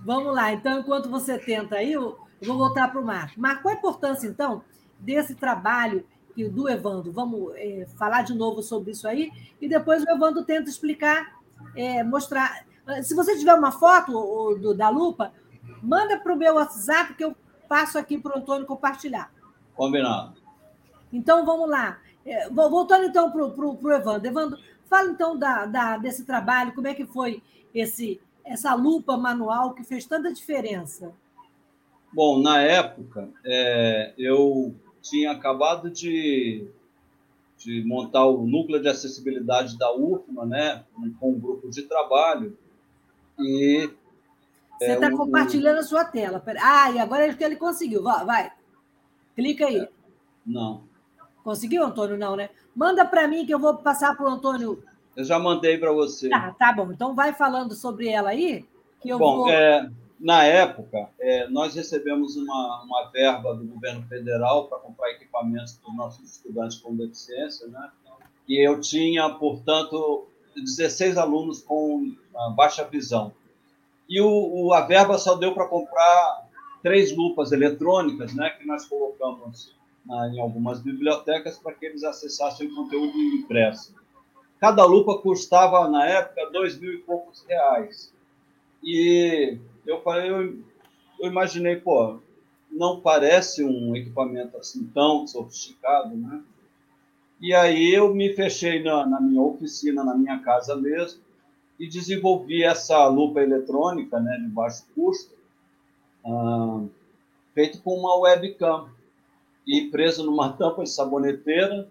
[0.04, 0.52] Vamos lá.
[0.52, 3.40] Então, enquanto você tenta aí, eu vou voltar para o Marco.
[3.40, 4.64] Marco, qual a importância, então,
[4.98, 6.04] desse trabalho
[6.44, 7.12] do Evandro.
[7.12, 9.30] Vamos é, falar de novo sobre isso aí
[9.60, 11.40] e depois o Evandro tenta explicar,
[11.74, 12.66] é, mostrar.
[13.02, 15.32] Se você tiver uma foto do, da lupa,
[15.82, 17.34] manda para o meu WhatsApp que eu
[17.68, 19.32] passo aqui para o Antônio compartilhar.
[19.74, 20.40] Combinado.
[21.12, 21.98] Então vamos lá.
[22.24, 24.28] É, voltando então para o Evandro.
[24.28, 27.42] Evandro, fala então da, da, desse trabalho, como é que foi
[27.74, 31.12] esse essa lupa manual que fez tanta diferença?
[32.12, 34.74] Bom, na época, é, eu
[35.08, 36.66] tinha acabado de,
[37.58, 40.84] de montar o núcleo de acessibilidade da UFMA, né,
[41.18, 42.56] com um grupo de trabalho.
[43.38, 43.90] E
[44.78, 46.42] você está é, um, compartilhando a sua tela.
[46.62, 48.02] Ah, e agora que ele conseguiu.
[48.02, 48.52] Vai, vai.
[49.34, 49.88] Clica aí.
[50.44, 50.82] Não.
[51.42, 52.16] Conseguiu, Antônio?
[52.16, 52.50] Não, né?
[52.74, 54.82] Manda para mim que eu vou passar para o Antônio.
[55.14, 56.28] Eu já mandei para você.
[56.28, 56.92] Tá, tá bom.
[56.92, 58.66] Então vai falando sobre ela aí,
[59.00, 59.48] que eu bom, vou.
[59.48, 65.74] É, na época, é, nós recebemos uma, uma verba do governo federal para comprar equipamentos
[65.74, 67.90] para os nossos estudantes com deficiência, né?
[68.48, 72.14] E eu tinha, portanto, 16 alunos com
[72.54, 73.32] baixa visão.
[74.08, 76.46] E o, o a verba só deu para comprar
[76.82, 78.50] três lupas eletrônicas, né?
[78.50, 83.94] Que nós colocamos na, em algumas bibliotecas para que eles acessassem o conteúdo impresso.
[84.58, 88.14] Cada lupa custava, na época, dois mil e poucos reais.
[88.82, 90.58] E eu falei, eu,
[91.20, 92.18] eu imaginei, pô,
[92.70, 96.42] não parece um equipamento assim tão sofisticado, né?
[97.40, 101.20] E aí eu me fechei na, na minha oficina, na minha casa mesmo,
[101.78, 105.34] e desenvolvi essa lupa eletrônica, né, de baixo custo,
[106.24, 106.84] ah,
[107.54, 108.88] feito com uma webcam.
[109.66, 111.88] e preso numa tampa de saboneteira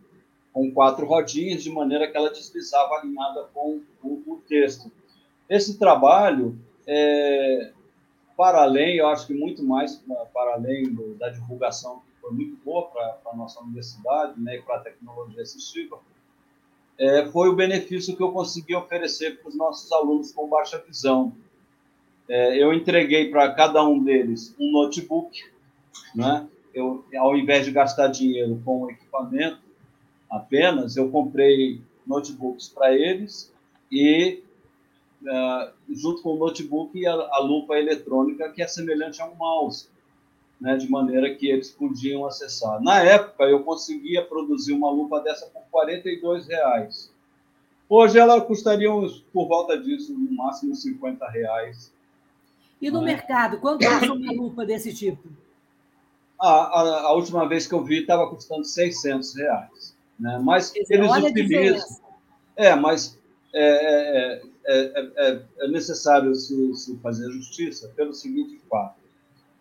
[0.56, 4.90] com quatro rodinhas, de maneira que ela deslizava alinhada com o, texto.
[5.50, 7.74] Esse trabalho, é,
[8.36, 12.58] para além, eu acho que muito mais para além do, da divulgação, que foi muito
[12.64, 16.00] boa para a nossa universidade né, e para a tecnologia assistiva,
[16.98, 21.34] é, foi o benefício que eu consegui oferecer para os nossos alunos com baixa visão.
[22.28, 25.44] É, eu entreguei para cada um deles um notebook,
[26.16, 26.48] né?
[26.76, 29.60] eu, ao invés de gastar dinheiro com o equipamento
[30.30, 33.54] apenas, eu comprei notebooks para eles
[33.90, 34.44] e,
[35.26, 39.90] uh, junto com o notebook, a, a, lupa eletrônica, que é semelhante a um mouse,
[40.60, 42.82] né, de maneira que eles podiam acessar.
[42.82, 47.14] Na época, eu conseguia produzir uma lupa dessa por 42 reais.
[47.90, 51.94] Hoje ela custaria uns, por volta disso, no máximo 50 reais.
[52.82, 53.14] E no né?
[53.14, 55.28] mercado, quanto custa uma lupa desse tipo?
[56.40, 59.96] A, a, a última vez que eu vi estava custando 600 reais.
[60.20, 60.40] Né?
[60.44, 62.00] Mas eles Olha utilizam.
[62.56, 63.20] É, mas
[63.54, 69.00] é, é, é, é necessário se, se, fazer justiça pelo seguinte fato: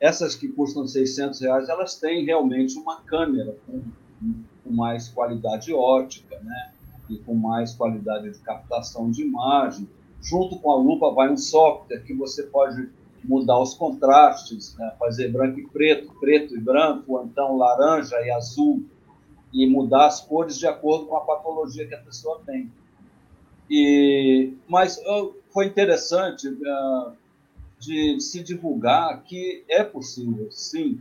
[0.01, 3.83] essas que custam 600 reais, elas têm realmente uma câmera com,
[4.63, 6.73] com mais qualidade ótica, né?
[7.11, 9.89] E com mais qualidade de captação de imagem.
[10.23, 12.89] Junto com a lupa vai um software que você pode
[13.25, 14.93] mudar os contrastes, né?
[14.99, 18.85] fazer branco e preto, preto e branco, ou então laranja e azul,
[19.53, 22.71] e mudar as cores de acordo com a patologia que a pessoa tem.
[23.71, 25.01] E, mas
[25.51, 27.13] foi interessante uh,
[27.79, 31.01] de se divulgar que é possível, sim,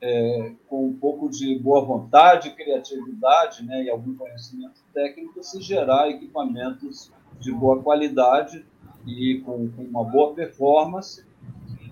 [0.00, 6.08] é, com um pouco de boa vontade, criatividade né, e algum conhecimento técnico, se gerar
[6.08, 8.64] equipamentos de boa qualidade
[9.06, 11.24] e com, com uma boa performance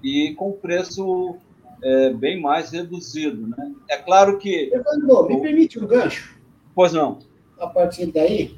[0.02, 1.36] e com preço
[1.82, 3.46] é, bem mais reduzido.
[3.46, 3.74] Né?
[3.88, 4.70] É claro que.
[4.72, 6.38] Evandro, me permite um gancho?
[6.74, 7.18] Pois não.
[7.58, 8.57] A partir daí,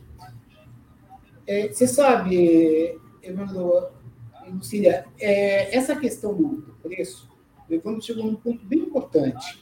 [1.50, 3.88] é, você sabe, Evandro,
[4.48, 7.28] Lucília, é, essa questão do preço,
[7.68, 9.60] o Evandro chegou num ponto bem importante.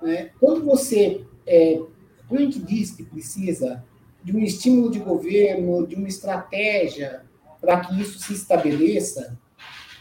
[0.00, 0.30] Né?
[0.40, 1.22] Quando você.
[1.46, 1.78] É,
[2.26, 3.84] quando a gente diz que precisa
[4.22, 7.26] de um estímulo de governo, de uma estratégia
[7.60, 9.38] para que isso se estabeleça,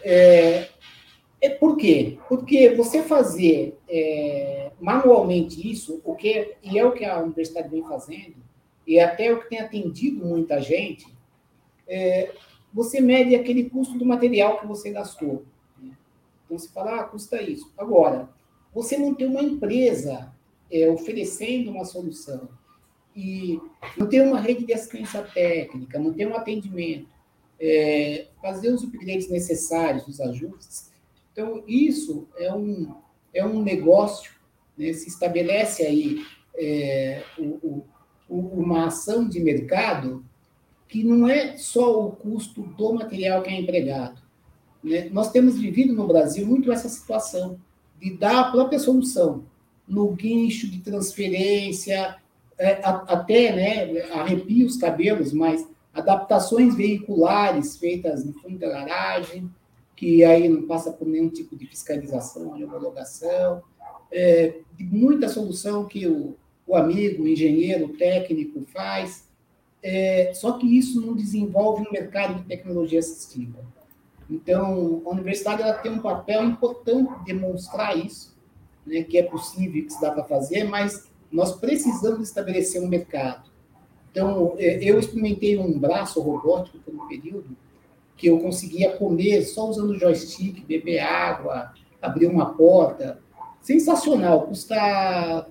[0.01, 0.69] é,
[1.41, 2.17] é, por quê?
[2.29, 7.83] Porque você fazer é, manualmente isso, o que, e é o que a universidade vem
[7.83, 8.37] fazendo,
[8.85, 11.07] e até o que tem atendido muita gente,
[11.87, 12.33] é,
[12.73, 15.45] você mede aquele custo do material que você gastou.
[15.81, 15.91] Né?
[16.45, 17.71] Então, você fala, ah, custa isso.
[17.77, 18.29] Agora,
[18.73, 20.33] você não tem uma empresa
[20.71, 22.49] é, oferecendo uma solução
[23.15, 23.59] e
[23.97, 27.07] não tem uma rede de assistência técnica, não tem um atendimento,
[27.59, 30.91] é, fazer os upgrades necessários, os ajustes,
[31.33, 32.95] então, isso é um,
[33.33, 34.31] é um negócio,
[34.77, 34.93] né?
[34.93, 36.23] se estabelece aí
[36.55, 37.85] é, o, o,
[38.33, 40.23] uma ação de mercado
[40.87, 44.21] que não é só o custo do material que é empregado.
[44.83, 45.09] Né?
[45.11, 47.59] Nós temos vivido no Brasil muito essa situação
[47.99, 49.43] de dar a própria solução
[49.87, 52.17] no guincho de transferência,
[52.57, 59.49] é, até né, arrepia os cabelos, mas adaptações veiculares feitas no fundo da garagem,
[59.95, 63.61] que aí não passa por nenhum tipo de fiscalização, de homologação,
[64.11, 66.35] é, muita solução que o,
[66.73, 69.29] o amigo, o engenheiro, o técnico faz,
[69.83, 73.59] é, só que isso não desenvolve um mercado de tecnologia assistiva.
[74.27, 78.35] Então, a universidade ela tem um papel importante de demonstrar isso,
[78.87, 83.51] né, que é possível, que se dá para fazer, mas nós precisamos estabelecer um mercado.
[84.09, 87.55] Então, é, eu experimentei um braço robótico por um período,
[88.17, 91.71] que eu conseguia comer só usando joystick, beber água,
[92.01, 93.21] abrir uma porta.
[93.61, 95.47] Sensacional, custa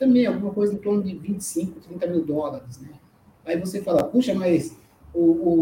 [0.00, 2.80] também alguma coisa em torno de 25, 30 mil dólares.
[2.80, 2.88] Né?
[3.44, 4.76] Aí você fala, puxa, mas
[5.14, 5.60] o, o,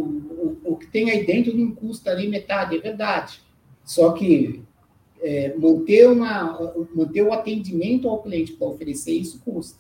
[0.65, 3.43] o, o que tem aí dentro não custa ali metade, é verdade.
[3.85, 4.63] Só que
[5.21, 9.79] é, manter, uma, manter o atendimento ao cliente para oferecer isso custa.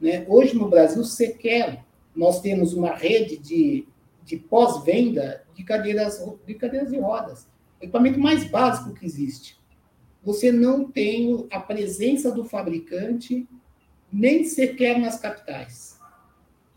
[0.00, 0.24] Né?
[0.28, 1.84] Hoje no Brasil, sequer
[2.16, 3.86] nós temos uma rede de
[4.28, 7.48] de pós-venda de cadeiras, de cadeiras de rodas.
[7.80, 9.58] O equipamento mais básico que existe.
[10.22, 13.48] Você não tem a presença do fabricante
[14.12, 15.98] nem sequer nas capitais.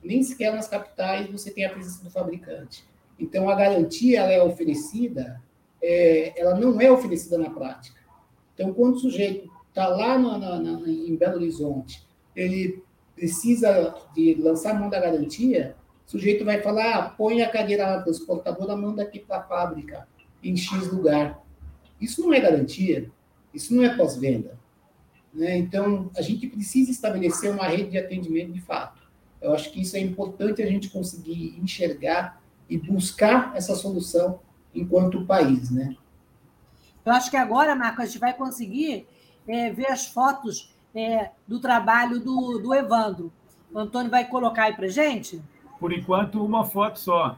[0.04, 2.84] Nem sequer nas capitais você tem a presença do fabricante.
[3.20, 5.42] Então, a garantia ela é oferecida,
[5.82, 8.00] é, ela não é oferecida na prática.
[8.54, 10.18] Então, quando o sujeito está lá
[10.88, 12.06] em Belo Horizonte,
[12.36, 12.84] ele
[13.16, 15.76] precisa de lançar mão da garantia,
[16.08, 20.08] o sujeito vai falar, ah, põe a cadeira transportadora, manda aqui para a fábrica,
[20.44, 21.42] em X lugar.
[22.00, 23.10] Isso não é garantia,
[23.54, 24.60] isso não é pós-venda.
[25.34, 25.58] Né?
[25.58, 29.02] Então, a gente precisa estabelecer uma rede de atendimento de fato.
[29.42, 34.40] Eu acho que isso é importante a gente conseguir enxergar e buscar essa solução
[34.74, 35.96] enquanto país, né?
[37.04, 39.08] Eu acho que agora, Marco, a gente vai conseguir
[39.48, 43.32] é, ver as fotos é, do trabalho do, do Evandro.
[43.74, 45.42] O Antônio vai colocar aí para gente?
[45.80, 47.38] Por enquanto, uma foto só.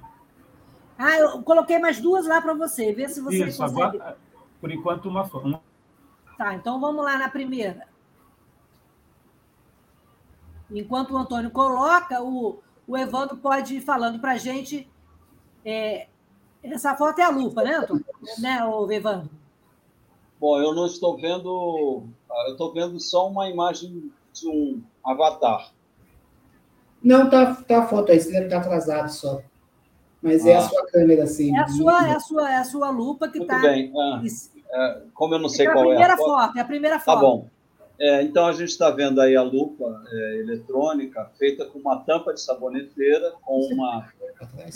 [0.97, 3.81] Ah, eu coloquei mais duas lá para você, ver se você Isso, consegue.
[3.81, 4.17] Agora,
[4.59, 5.59] por enquanto, uma foto.
[6.43, 7.87] Tá, então vamos lá na primeira.
[10.69, 14.85] Enquanto o Antônio coloca, o, o Evandro pode ir falando para a gente.
[15.63, 16.07] É,
[16.61, 18.03] essa foto é a lupa, né, Antônio?
[18.39, 19.29] Né, o Evandro?
[20.37, 22.03] Bom, eu não estou vendo.
[22.47, 25.71] Eu estou vendo só uma imagem de um avatar.
[27.01, 29.41] Não, tá, tá a foto aí, você deve estar atrasado só.
[30.21, 30.49] Mas ah.
[30.49, 30.61] é a ah.
[30.67, 31.55] sua câmera, sim.
[31.55, 33.59] É a sua, é a sua, é a sua lupa que está.
[33.59, 33.93] bem.
[33.95, 34.21] Ah,
[35.13, 36.57] como eu não sei é qual é a primeira foto.
[36.57, 37.15] É a primeira foto.
[37.15, 37.47] Tá bom.
[37.99, 42.33] É, então, a gente está vendo aí a lupa é, eletrônica feita com uma tampa
[42.33, 44.11] de saboneteira, com uma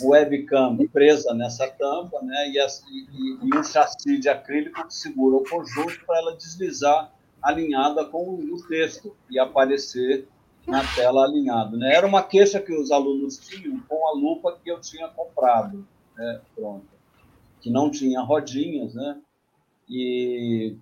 [0.00, 5.44] webcam presa nessa tampa, né, e, e, e um chassi de acrílico que segura o
[5.44, 10.28] conjunto para ela deslizar alinhada com o texto e aparecer
[10.66, 11.76] na tela alinhado.
[11.76, 11.94] Né?
[11.94, 15.86] Era uma queixa que os alunos tinham com a lupa que eu tinha comprado,
[16.16, 16.86] né, pronto,
[17.60, 19.20] que não tinha rodinhas, né?
[19.88, 20.76] E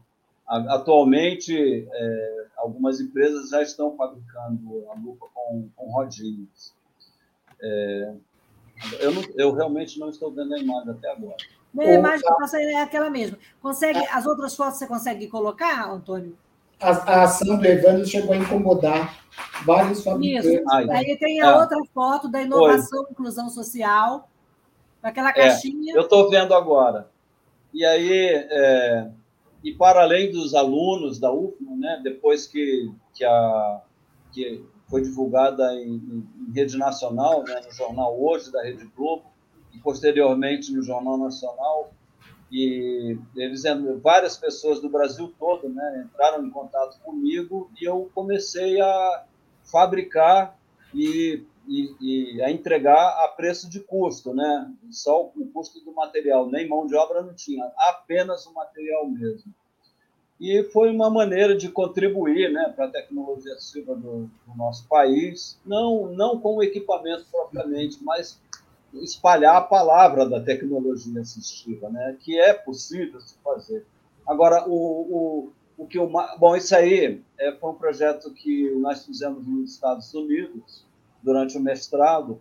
[0.47, 6.75] atualmente é, algumas empresas já estão fabricando a lupa com, com rodinhas.
[7.61, 8.13] É,
[9.01, 11.37] eu, não, eu realmente não estou vendo a imagem até agora.
[11.79, 13.39] A imagem que passa é aquela mesma.
[13.61, 16.37] Consegue, as outras fotos você consegue colocar, Antônio?
[16.81, 19.25] A, a ação do Evandro chegou a incomodar
[19.65, 20.51] vários fabricantes.
[20.51, 20.71] Isso.
[20.71, 21.57] Aí tem a é.
[21.57, 24.29] outra foto da inovação e inclusão social,
[25.03, 25.95] aquela é, caixinha.
[25.95, 27.11] É, eu estou vendo agora.
[27.77, 29.11] E aí, é,
[29.63, 33.83] e para além dos alunos da UFMA, né, depois que, que, a,
[34.33, 39.25] que foi divulgada em, em, rede nacional, né, no jornal Hoje da Rede Globo,
[39.75, 41.93] e posteriormente no Jornal Nacional,
[42.51, 43.63] e eles
[44.03, 49.25] várias pessoas do Brasil todo né, entraram em contato comigo e eu comecei a
[49.71, 50.59] fabricar
[50.95, 54.73] e, e, e, a entregar a preço de custo, né?
[54.91, 59.53] Só o custo do material, nem mão de obra não tinha, apenas o material mesmo.
[60.39, 65.59] E foi uma maneira de contribuir né, para a tecnologia assistiva do, do nosso país,
[65.65, 68.39] não, não com o equipamento propriamente, mas
[68.93, 72.17] espalhar a palavra da tecnologia assistiva, né?
[72.21, 73.87] que é possível se fazer.
[74.27, 76.09] Agora, o, o, o que o
[76.39, 80.86] bom isso aí é, foi um projeto que nós fizemos nos Estados Unidos
[81.27, 82.41] durante o mestrado.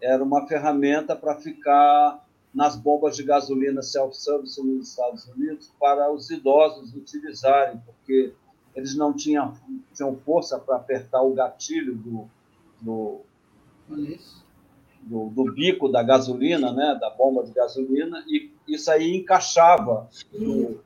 [0.00, 6.30] Era uma ferramenta para ficar nas bombas de gasolina self-service nos Estados Unidos para os
[6.30, 8.32] idosos utilizarem, porque
[8.74, 9.54] eles não tinham,
[9.92, 12.30] tinham força para apertar o gatilho do,
[12.80, 13.20] do,
[15.02, 20.80] do, do, bico da gasolina, né, da bomba de gasolina, e isso aí encaixava no,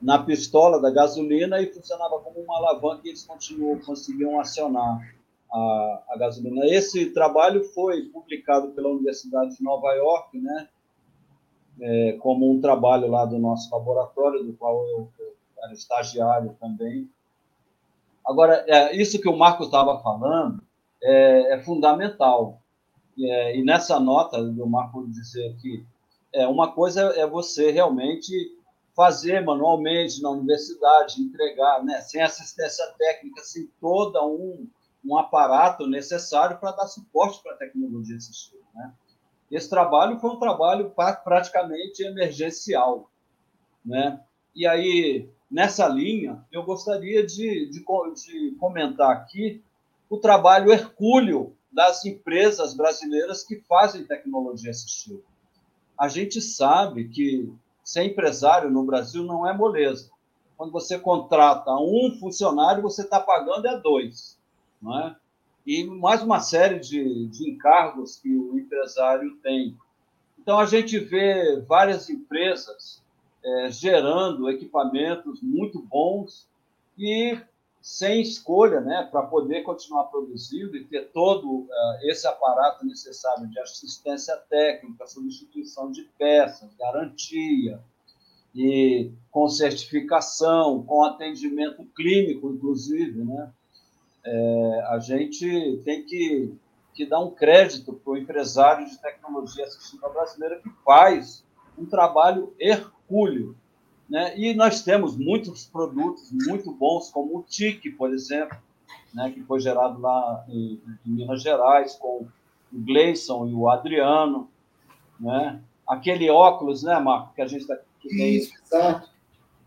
[0.00, 5.00] na pistola da gasolina e funcionava como uma alavanca e eles continuam, conseguiam acionar
[5.52, 6.66] a, a gasolina.
[6.66, 10.68] Esse trabalho foi publicado pela Universidade de Nova York, né,
[11.80, 17.08] é, como um trabalho lá do nosso laboratório, do qual eu, eu era estagiário também.
[18.24, 20.62] Agora, é, isso que o Marco estava falando
[21.02, 22.60] é, é fundamental.
[23.18, 25.84] É, e nessa nota do Marco dizer que
[26.32, 28.32] é, uma coisa é você realmente
[28.94, 34.66] fazer manualmente na universidade, entregar, né, sem assistência técnica, sem todo um,
[35.04, 38.62] um aparato necessário para dar suporte para a tecnologia assistiva.
[38.74, 38.92] Né?
[39.50, 40.92] Esse trabalho foi um trabalho
[41.24, 43.10] praticamente emergencial.
[43.84, 44.20] Né?
[44.54, 49.62] E aí, nessa linha, eu gostaria de, de, de comentar aqui
[50.08, 55.22] o trabalho hercúleo das empresas brasileiras que fazem tecnologia assistiva.
[55.98, 60.10] A gente sabe que ser empresário no Brasil não é moleza.
[60.56, 64.38] Quando você contrata um funcionário, você está pagando é dois,
[64.82, 65.16] não é?
[65.64, 69.76] E mais uma série de, de encargos que o empresário tem.
[70.38, 73.00] Então a gente vê várias empresas
[73.44, 76.48] é, gerando equipamentos muito bons
[76.98, 77.38] e
[77.80, 81.68] sem escolha, né, para poder continuar produzindo e ter todo uh,
[82.02, 87.80] esse aparato necessário de assistência técnica, substituição de peças, garantia,
[88.54, 93.52] e com certificação, com atendimento clínico, inclusive, né?
[94.24, 96.54] É, a gente tem que,
[96.94, 101.44] que dar um crédito para o empresário de tecnologia assistiva brasileira que faz
[101.76, 103.56] um trabalho hercúleo
[104.08, 104.38] Né?
[104.38, 108.56] E nós temos muitos produtos muito bons, como o TIC, por exemplo,
[109.12, 112.26] né, que foi gerado lá em, em Minas Gerais, com
[112.72, 114.48] o Gleison e o Adriano.
[115.18, 115.60] Né?
[115.86, 119.10] Aquele óculos, né, Marco, que a gente está Isso, exato.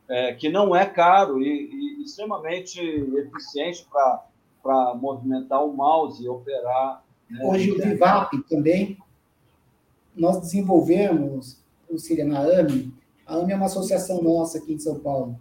[0.08, 4.24] É, que não é caro e, e extremamente eficiente para
[4.96, 7.04] movimentar o mouse e operar.
[7.30, 7.40] Né?
[7.44, 8.98] Hoje o Vivap também,
[10.16, 11.60] nós desenvolvemos,
[11.90, 12.94] o Siriana AME,
[13.26, 15.40] a AME é uma associação nossa aqui em São Paulo.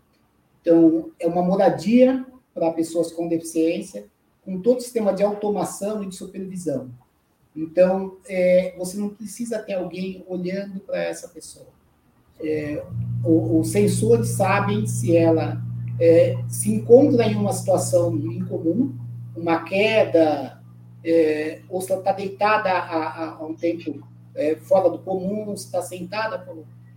[0.61, 4.07] Então, é uma moradia para pessoas com deficiência,
[4.45, 6.91] com todo o sistema de automação e de supervisão.
[7.55, 11.66] Então, é, você não precisa ter alguém olhando para essa pessoa.
[12.41, 12.85] É,
[13.25, 15.62] os sensores sabem se ela
[16.01, 18.93] é, se encontra em uma situação incomum,
[19.37, 20.62] uma queda,
[21.05, 25.82] é, ou se ela está deitada há, um tempo é, fora do comum, se está
[25.82, 26.47] sentada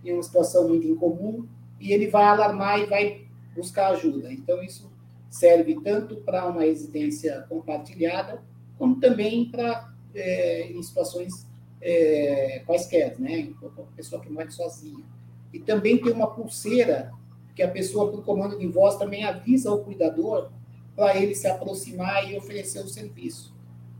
[0.04, 1.46] em uma situação muito incomum,
[1.80, 4.32] e ele vai alarmar e vai buscar ajuda.
[4.32, 4.90] Então, isso
[5.28, 8.42] serve tanto para uma residência compartilhada,
[8.78, 11.46] como também para é, em situações
[11.80, 13.50] é, quaisquer, né?
[13.60, 15.04] Uma pessoa que mora sozinha.
[15.52, 17.12] E também tem uma pulseira
[17.54, 20.50] que a pessoa, por comando de voz, também avisa o cuidador
[20.98, 23.54] para ele se aproximar e oferecer o serviço.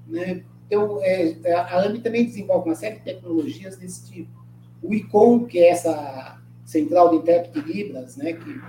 [0.04, 0.42] Né?
[0.66, 4.44] Então, é, a AMI também desenvolve uma série de tecnologias desse tipo.
[4.82, 8.60] O ICOM, que é essa central de intérprete de Libras, né, que,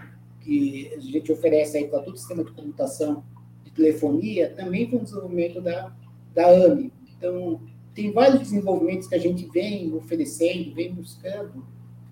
[0.42, 3.24] que a gente oferece aí para todo o sistema de computação
[3.64, 5.92] de telefonia, também foi um desenvolvimento da,
[6.36, 6.94] da AMI.
[7.18, 7.60] Então,
[7.96, 11.66] tem vários desenvolvimentos que a gente vem oferecendo, vem buscando,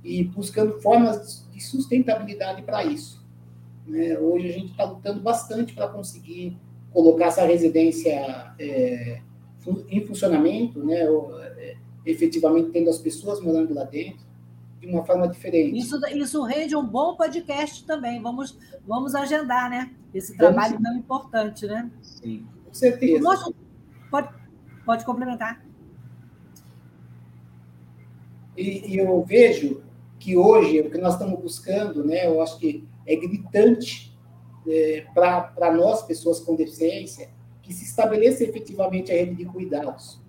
[0.03, 3.24] e buscando formas de sustentabilidade para isso.
[3.88, 4.18] Né?
[4.18, 6.58] Hoje a gente está lutando bastante para conseguir
[6.92, 9.22] colocar essa residência é,
[9.90, 11.10] em funcionamento, né?
[11.10, 11.76] Ou, é,
[12.06, 14.26] efetivamente tendo as pessoas morando lá dentro
[14.80, 15.78] de uma forma diferente.
[15.78, 18.22] Isso, isso rende um bom podcast também.
[18.22, 18.58] Vamos,
[18.88, 19.94] vamos agendar, né?
[20.14, 21.92] Esse trabalho vamos, tão importante, né?
[22.02, 23.22] Sim, com certeza.
[23.22, 23.54] Nosso,
[24.10, 24.30] pode,
[24.88, 25.62] Pode complementar.
[28.56, 29.84] E, e, eu vejo
[30.18, 34.16] que hoje, o que nós estamos buscando, né, eu acho que é gritante
[34.68, 37.30] é, para nós, pessoas com deficiência,
[37.64, 40.22] que se estabeleça efetivamente a rede de cuidados.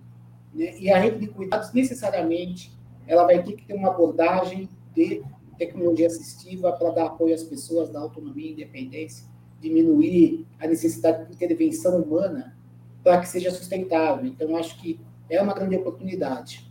[0.53, 0.79] Né?
[0.79, 2.71] E a rede de cuidados, necessariamente,
[3.05, 5.21] ela vai ter que ter uma abordagem de
[5.57, 9.27] tecnologia assistiva para dar apoio às pessoas, dar autonomia e independência,
[9.59, 12.57] diminuir a necessidade de intervenção humana
[13.03, 14.25] para que seja sustentável.
[14.25, 14.99] Então, acho que
[15.29, 16.69] é uma grande oportunidade.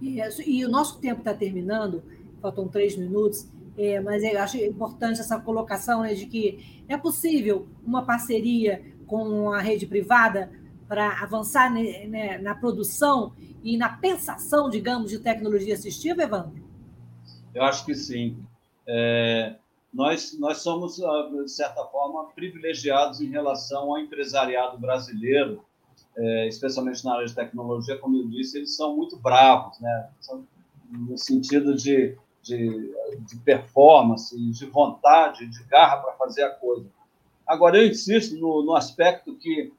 [0.00, 2.02] E o nosso tempo está terminando,
[2.40, 7.68] faltam três minutos, é, mas eu acho importante essa colocação né, de que é possível
[7.84, 10.50] uma parceria com a rede privada
[10.86, 16.62] para avançar né, né, na produção e na pensação, digamos, de tecnologia assistiva, Evandro?
[17.54, 18.36] Eu acho que sim.
[18.86, 19.56] É,
[19.92, 25.64] nós, nós somos, ah, de certa forma, privilegiados em relação ao empresariado brasileiro,
[26.16, 30.10] é, especialmente na área de tecnologia, como eu disse, eles são muito bravos, né?
[30.90, 36.86] No sentido de, de, de performance, de vontade, de garra para fazer a coisa.
[37.46, 39.72] Agora, eu insisto no, no aspecto que,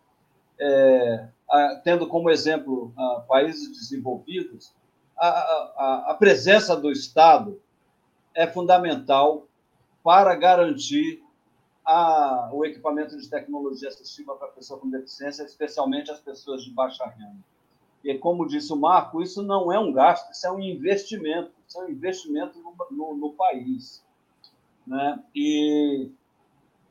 [0.59, 4.73] é, a, tendo como exemplo a, países desenvolvidos,
[5.17, 7.61] a, a, presença do Estado
[8.33, 9.47] é fundamental
[10.03, 11.23] para garantir
[11.85, 17.05] a, o equipamento de tecnologia assistiva para pessoa com deficiência, especialmente as pessoas de baixa
[17.05, 17.43] renda.
[18.03, 21.81] E, como disse o Marco, isso não é um gasto, isso é um investimento, isso
[21.81, 24.05] é um investimento no, no, no país.
[24.85, 25.23] Né?
[25.33, 26.11] E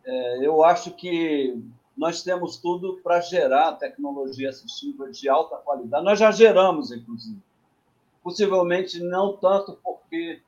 [0.05, 1.63] é, eu acho que
[1.97, 6.05] nós temos tudo para gerar tecnologia assistiva de alta qualidade.
[6.05, 7.41] Nós já geramos, inclusive.
[8.23, 10.41] Possivelmente não tanto porque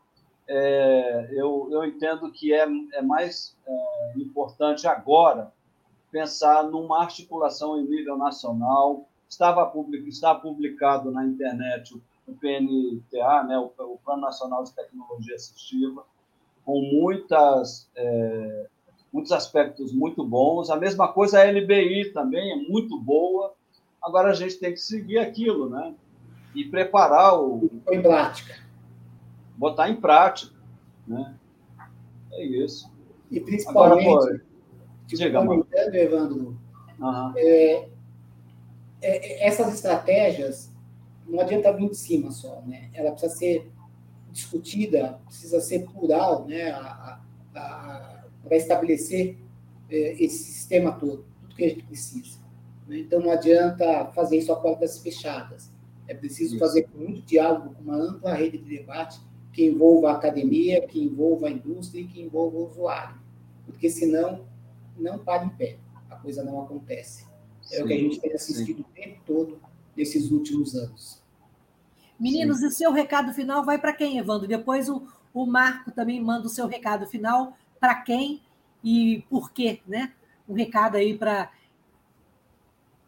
[0.49, 5.53] é, eu, eu entendo que é, é mais é, importante agora
[6.11, 9.09] pensar numa articulação em nível nacional.
[9.29, 16.05] Estava publicado na internet o, o PNTA, né, o, o, Plano Nacional de Tecnologia Assistiva,
[16.65, 18.67] com muitas, é,
[19.13, 20.71] muitos aspectos muito bons.
[20.71, 23.55] A mesma coisa a LBI também é muito boa.
[24.03, 25.95] Agora a gente tem que seguir aquilo, né?
[26.55, 27.69] E preparar o.
[27.91, 28.65] Em prática
[29.57, 30.55] botar em prática.
[31.07, 31.35] Né?
[32.33, 32.91] É isso.
[33.31, 36.59] E principalmente, Agora, comentando, Evandro,
[36.99, 37.33] uhum.
[37.37, 37.89] é,
[39.03, 40.71] é, essas estratégias
[41.27, 42.91] não adianta vir de cima só, né?
[42.93, 43.73] Ela precisa ser
[44.31, 46.73] discutida, precisa ser plural, né?
[47.53, 49.39] Para estabelecer
[49.89, 52.39] é, esse sistema todo, tudo que a gente precisa.
[52.87, 52.99] Né?
[52.99, 55.73] Então não adianta fazer isso a portas fechadas.
[56.07, 56.59] É preciso isso.
[56.59, 59.19] fazer muito diálogo, com uma ampla rede de debate
[59.53, 63.17] que envolva a academia, que envolva a indústria e que envolva o usuário.
[63.65, 64.45] Porque senão,
[64.99, 65.79] não para em pé,
[66.11, 67.25] a coisa não acontece.
[67.71, 68.83] É sim, o que a gente tem assistido sim.
[68.83, 69.61] o tempo todo
[69.97, 71.23] nesses últimos anos.
[72.19, 72.67] Meninos, sim.
[72.67, 74.47] e seu recado final vai para quem, Evandro?
[74.47, 78.41] Depois o, o Marco também manda o seu recado final para quem
[78.83, 80.13] e por quê, né?
[80.49, 81.51] Um recado aí para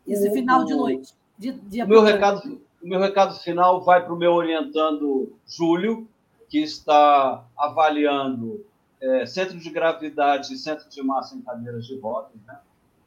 [0.07, 1.15] esse final de noite.
[1.39, 6.09] De, de o, meu recado, o meu recado final vai para o meu orientando Júlio,
[6.49, 8.65] que está avaliando
[9.01, 12.33] é, centro de gravidade e centro de massa em cadeiras de rodas.
[12.47, 12.59] Né?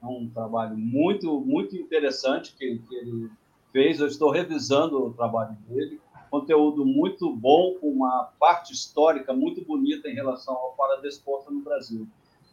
[0.02, 3.32] É um trabalho muito, muito interessante que, que ele
[3.72, 4.00] fez.
[4.00, 6.00] Eu estou revisando o trabalho dele.
[6.30, 12.08] Conteúdo muito bom, com uma parte histórica muito bonita em relação ao paradesporto no Brasil.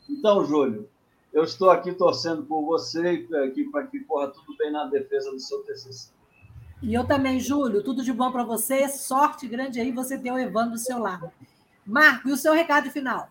[0.09, 0.89] Então, Júlio,
[1.33, 3.27] eu estou aqui torcendo por você
[3.71, 6.11] para que corra tudo bem na defesa do seu TCC.
[6.83, 8.89] E eu também, Júlio, tudo de bom para você.
[8.89, 11.31] Sorte grande aí você ter o Evandro do seu lado.
[11.85, 13.29] Marco, e o seu recado final?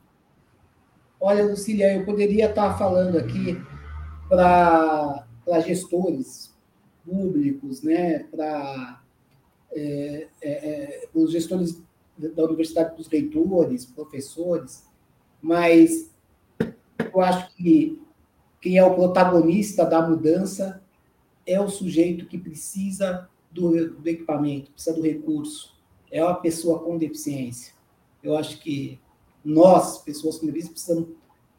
[1.19, 3.59] Olha, Lucília, eu poderia estar falando aqui
[4.29, 5.25] para
[5.65, 6.54] gestores
[7.05, 9.01] públicos, né, para
[9.71, 11.81] é, é, é, os gestores
[12.17, 14.85] da universidade, os reitores, professores,
[15.41, 16.09] mas
[17.13, 18.01] eu acho que
[18.61, 20.81] quem é o protagonista da mudança
[21.45, 25.75] é o sujeito que precisa do, do equipamento, precisa do recurso,
[26.11, 27.73] é uma pessoa com deficiência.
[28.23, 28.99] Eu acho que
[29.43, 31.09] nós, pessoas com deficiência, precisamos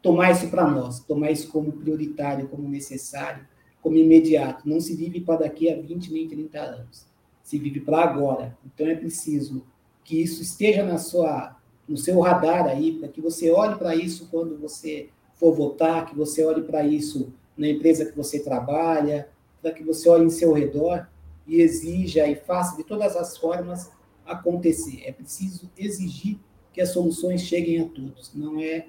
[0.01, 3.47] tomar isso para nós, tomar isso como prioritário, como necessário,
[3.87, 4.67] como imediato.
[4.67, 7.05] Não se vive para daqui a 20, nem 30 anos.
[7.41, 8.57] Se vive para agora.
[8.65, 9.63] Então é preciso
[10.03, 11.55] que isso esteja na sua,
[11.87, 16.17] no seu radar aí, para que você olhe para isso quando você for votar, que
[16.17, 19.29] você olhe para isso na empresa que você trabalha,
[19.61, 21.07] para que você olhe em seu redor
[21.47, 23.89] e exija e faça de todas as formas
[24.25, 25.03] acontecer.
[25.05, 26.37] É preciso exigir
[26.73, 28.33] que as soluções cheguem a todos.
[28.35, 28.87] Não é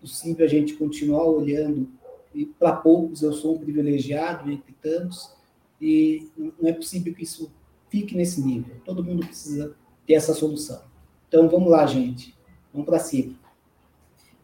[0.00, 1.88] possível a gente continuar olhando
[2.34, 5.34] e para poucos eu sou um privilegiado entre tantos
[5.80, 7.50] e não é possível que isso
[7.88, 8.76] fique nesse nível.
[8.84, 9.74] Todo mundo precisa
[10.06, 10.82] ter essa solução.
[11.28, 12.34] Então vamos lá, gente.
[12.72, 13.34] Vamos para cima.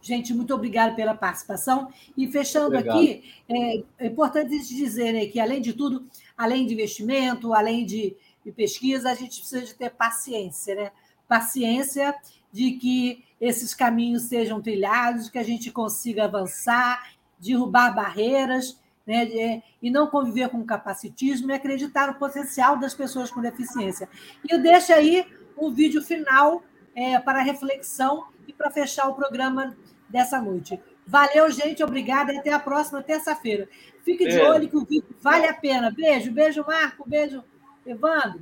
[0.01, 1.91] Gente, muito obrigada pela participação.
[2.15, 2.97] E fechando Obrigado.
[2.97, 6.05] aqui, é, é importante dizer né, que, além de tudo,
[6.37, 8.15] além de investimento, além de,
[8.45, 10.91] de, pesquisa, a gente precisa de ter paciência, né?
[11.27, 12.15] Paciência
[12.53, 19.63] de que esses caminhos sejam trilhados, que a gente consiga avançar, derrubar barreiras, né, de,
[19.81, 24.09] e não conviver com capacitismo e acreditar no potencial das pessoas com deficiência.
[24.43, 25.25] E eu deixo aí
[25.57, 26.61] um vídeo final
[26.93, 29.77] é, para reflexão e para fechar o programa
[30.09, 30.79] dessa noite.
[31.05, 31.81] Valeu, gente.
[31.81, 33.69] Obrigada e até a próxima terça-feira.
[34.03, 35.89] Fique de olho que o vídeo vale a pena.
[35.89, 37.07] Beijo, beijo, Marco.
[37.07, 37.43] Beijo,
[37.85, 38.41] Evandro.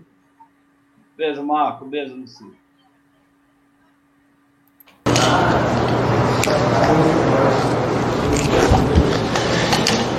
[1.16, 1.86] Beijo, Marco.
[1.86, 2.65] Beijo, Luci.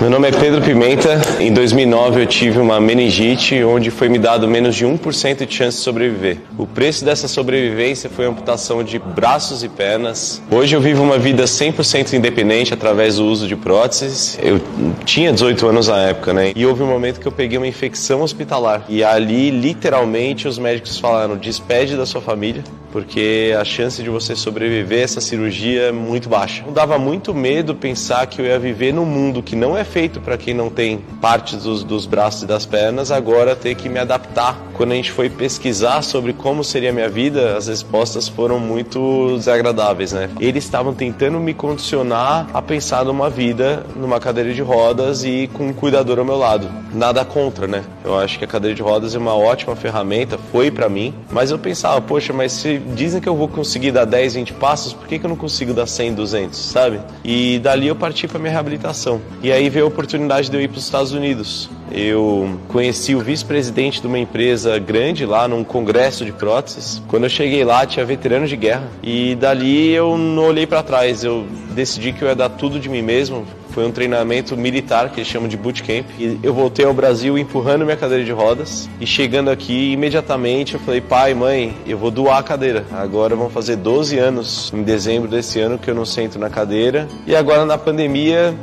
[0.06, 1.20] Meu nome é Pedro Pimenta.
[1.40, 5.78] Em 2009 eu tive uma meningite onde foi me dado menos de 1% de chance
[5.78, 6.38] de sobreviver.
[6.56, 10.40] O preço dessa sobrevivência foi amputação de braços e pernas.
[10.48, 14.38] Hoje eu vivo uma vida 100% independente através do uso de próteses.
[14.40, 14.60] Eu
[15.04, 16.52] tinha 18 anos na época, né?
[16.54, 18.84] E houve um momento que eu peguei uma infecção hospitalar.
[18.88, 22.62] E ali, literalmente, os médicos falaram: despede da sua família,
[22.92, 26.64] porque a chance de você sobreviver a essa cirurgia é muito baixa.
[26.72, 30.36] Dava muito medo pensar que eu ia viver num mundo que não é feito para
[30.36, 34.56] quem não tem partes dos, dos braços e das pernas, agora ter que me adaptar.
[34.74, 39.36] Quando a gente foi pesquisar sobre como seria a minha vida, as respostas foram muito
[39.36, 40.28] desagradáveis, né?
[40.38, 45.68] Eles estavam tentando me condicionar a pensar numa vida numa cadeira de rodas e com
[45.68, 46.68] um cuidador ao meu lado.
[46.92, 47.84] Nada contra, né?
[48.04, 51.50] Eu acho que a cadeira de rodas é uma ótima ferramenta, foi para mim, mas
[51.50, 55.18] eu pensava, poxa, mas dizem que eu vou conseguir dar 10, 20 passos, por que,
[55.18, 57.00] que eu não consigo dar 100, 200, sabe?
[57.24, 59.20] E dali eu parti para minha reabilitação.
[59.42, 61.68] E aí veio a oportunidade de eu ir para os Estados Unidos.
[61.90, 67.00] Eu conheci o vice-presidente de uma empresa grande lá num congresso de próteses.
[67.06, 68.88] Quando eu cheguei lá, tinha veteranos de guerra.
[69.02, 71.22] E dali eu não olhei para trás.
[71.22, 73.46] Eu decidi que eu ia dar tudo de mim mesmo,
[73.76, 76.06] foi um treinamento militar que eles chamam de bootcamp.
[76.18, 78.88] E eu voltei ao Brasil empurrando minha cadeira de rodas.
[78.98, 82.86] E chegando aqui, imediatamente eu falei: pai, mãe, eu vou doar a cadeira.
[82.90, 87.06] Agora vão fazer 12 anos, em dezembro desse ano, que eu não sento na cadeira.
[87.26, 88.54] E agora na pandemia,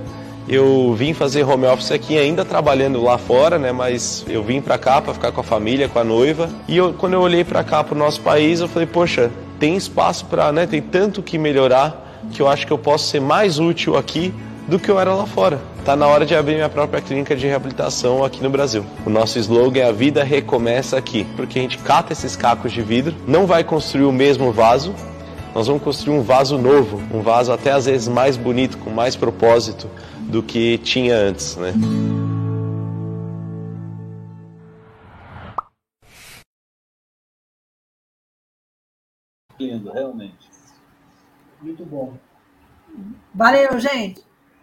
[0.48, 3.72] eu vim fazer home office aqui, ainda trabalhando lá fora, né?
[3.72, 6.50] Mas eu vim para cá para ficar com a família, com a noiva.
[6.68, 9.76] E eu, quando eu olhei para cá, para o nosso país, eu falei: poxa, tem
[9.76, 10.66] espaço para, né?
[10.66, 12.02] Tem tanto que melhorar
[12.32, 14.34] que eu acho que eu posso ser mais útil aqui
[14.68, 15.60] do que eu era lá fora.
[15.80, 18.86] Está na hora de abrir minha própria clínica de reabilitação aqui no Brasil.
[19.06, 22.82] O nosso slogan é a vida recomeça aqui, porque a gente cata esses cacos de
[22.82, 24.94] vidro, não vai construir o mesmo vaso,
[25.54, 29.16] nós vamos construir um vaso novo, um vaso até às vezes mais bonito, com mais
[29.16, 29.88] propósito
[30.22, 31.74] do que tinha antes, né?
[39.60, 40.50] Lindo, realmente.
[41.62, 42.14] Muito bom.
[43.34, 44.24] Valeu, gente.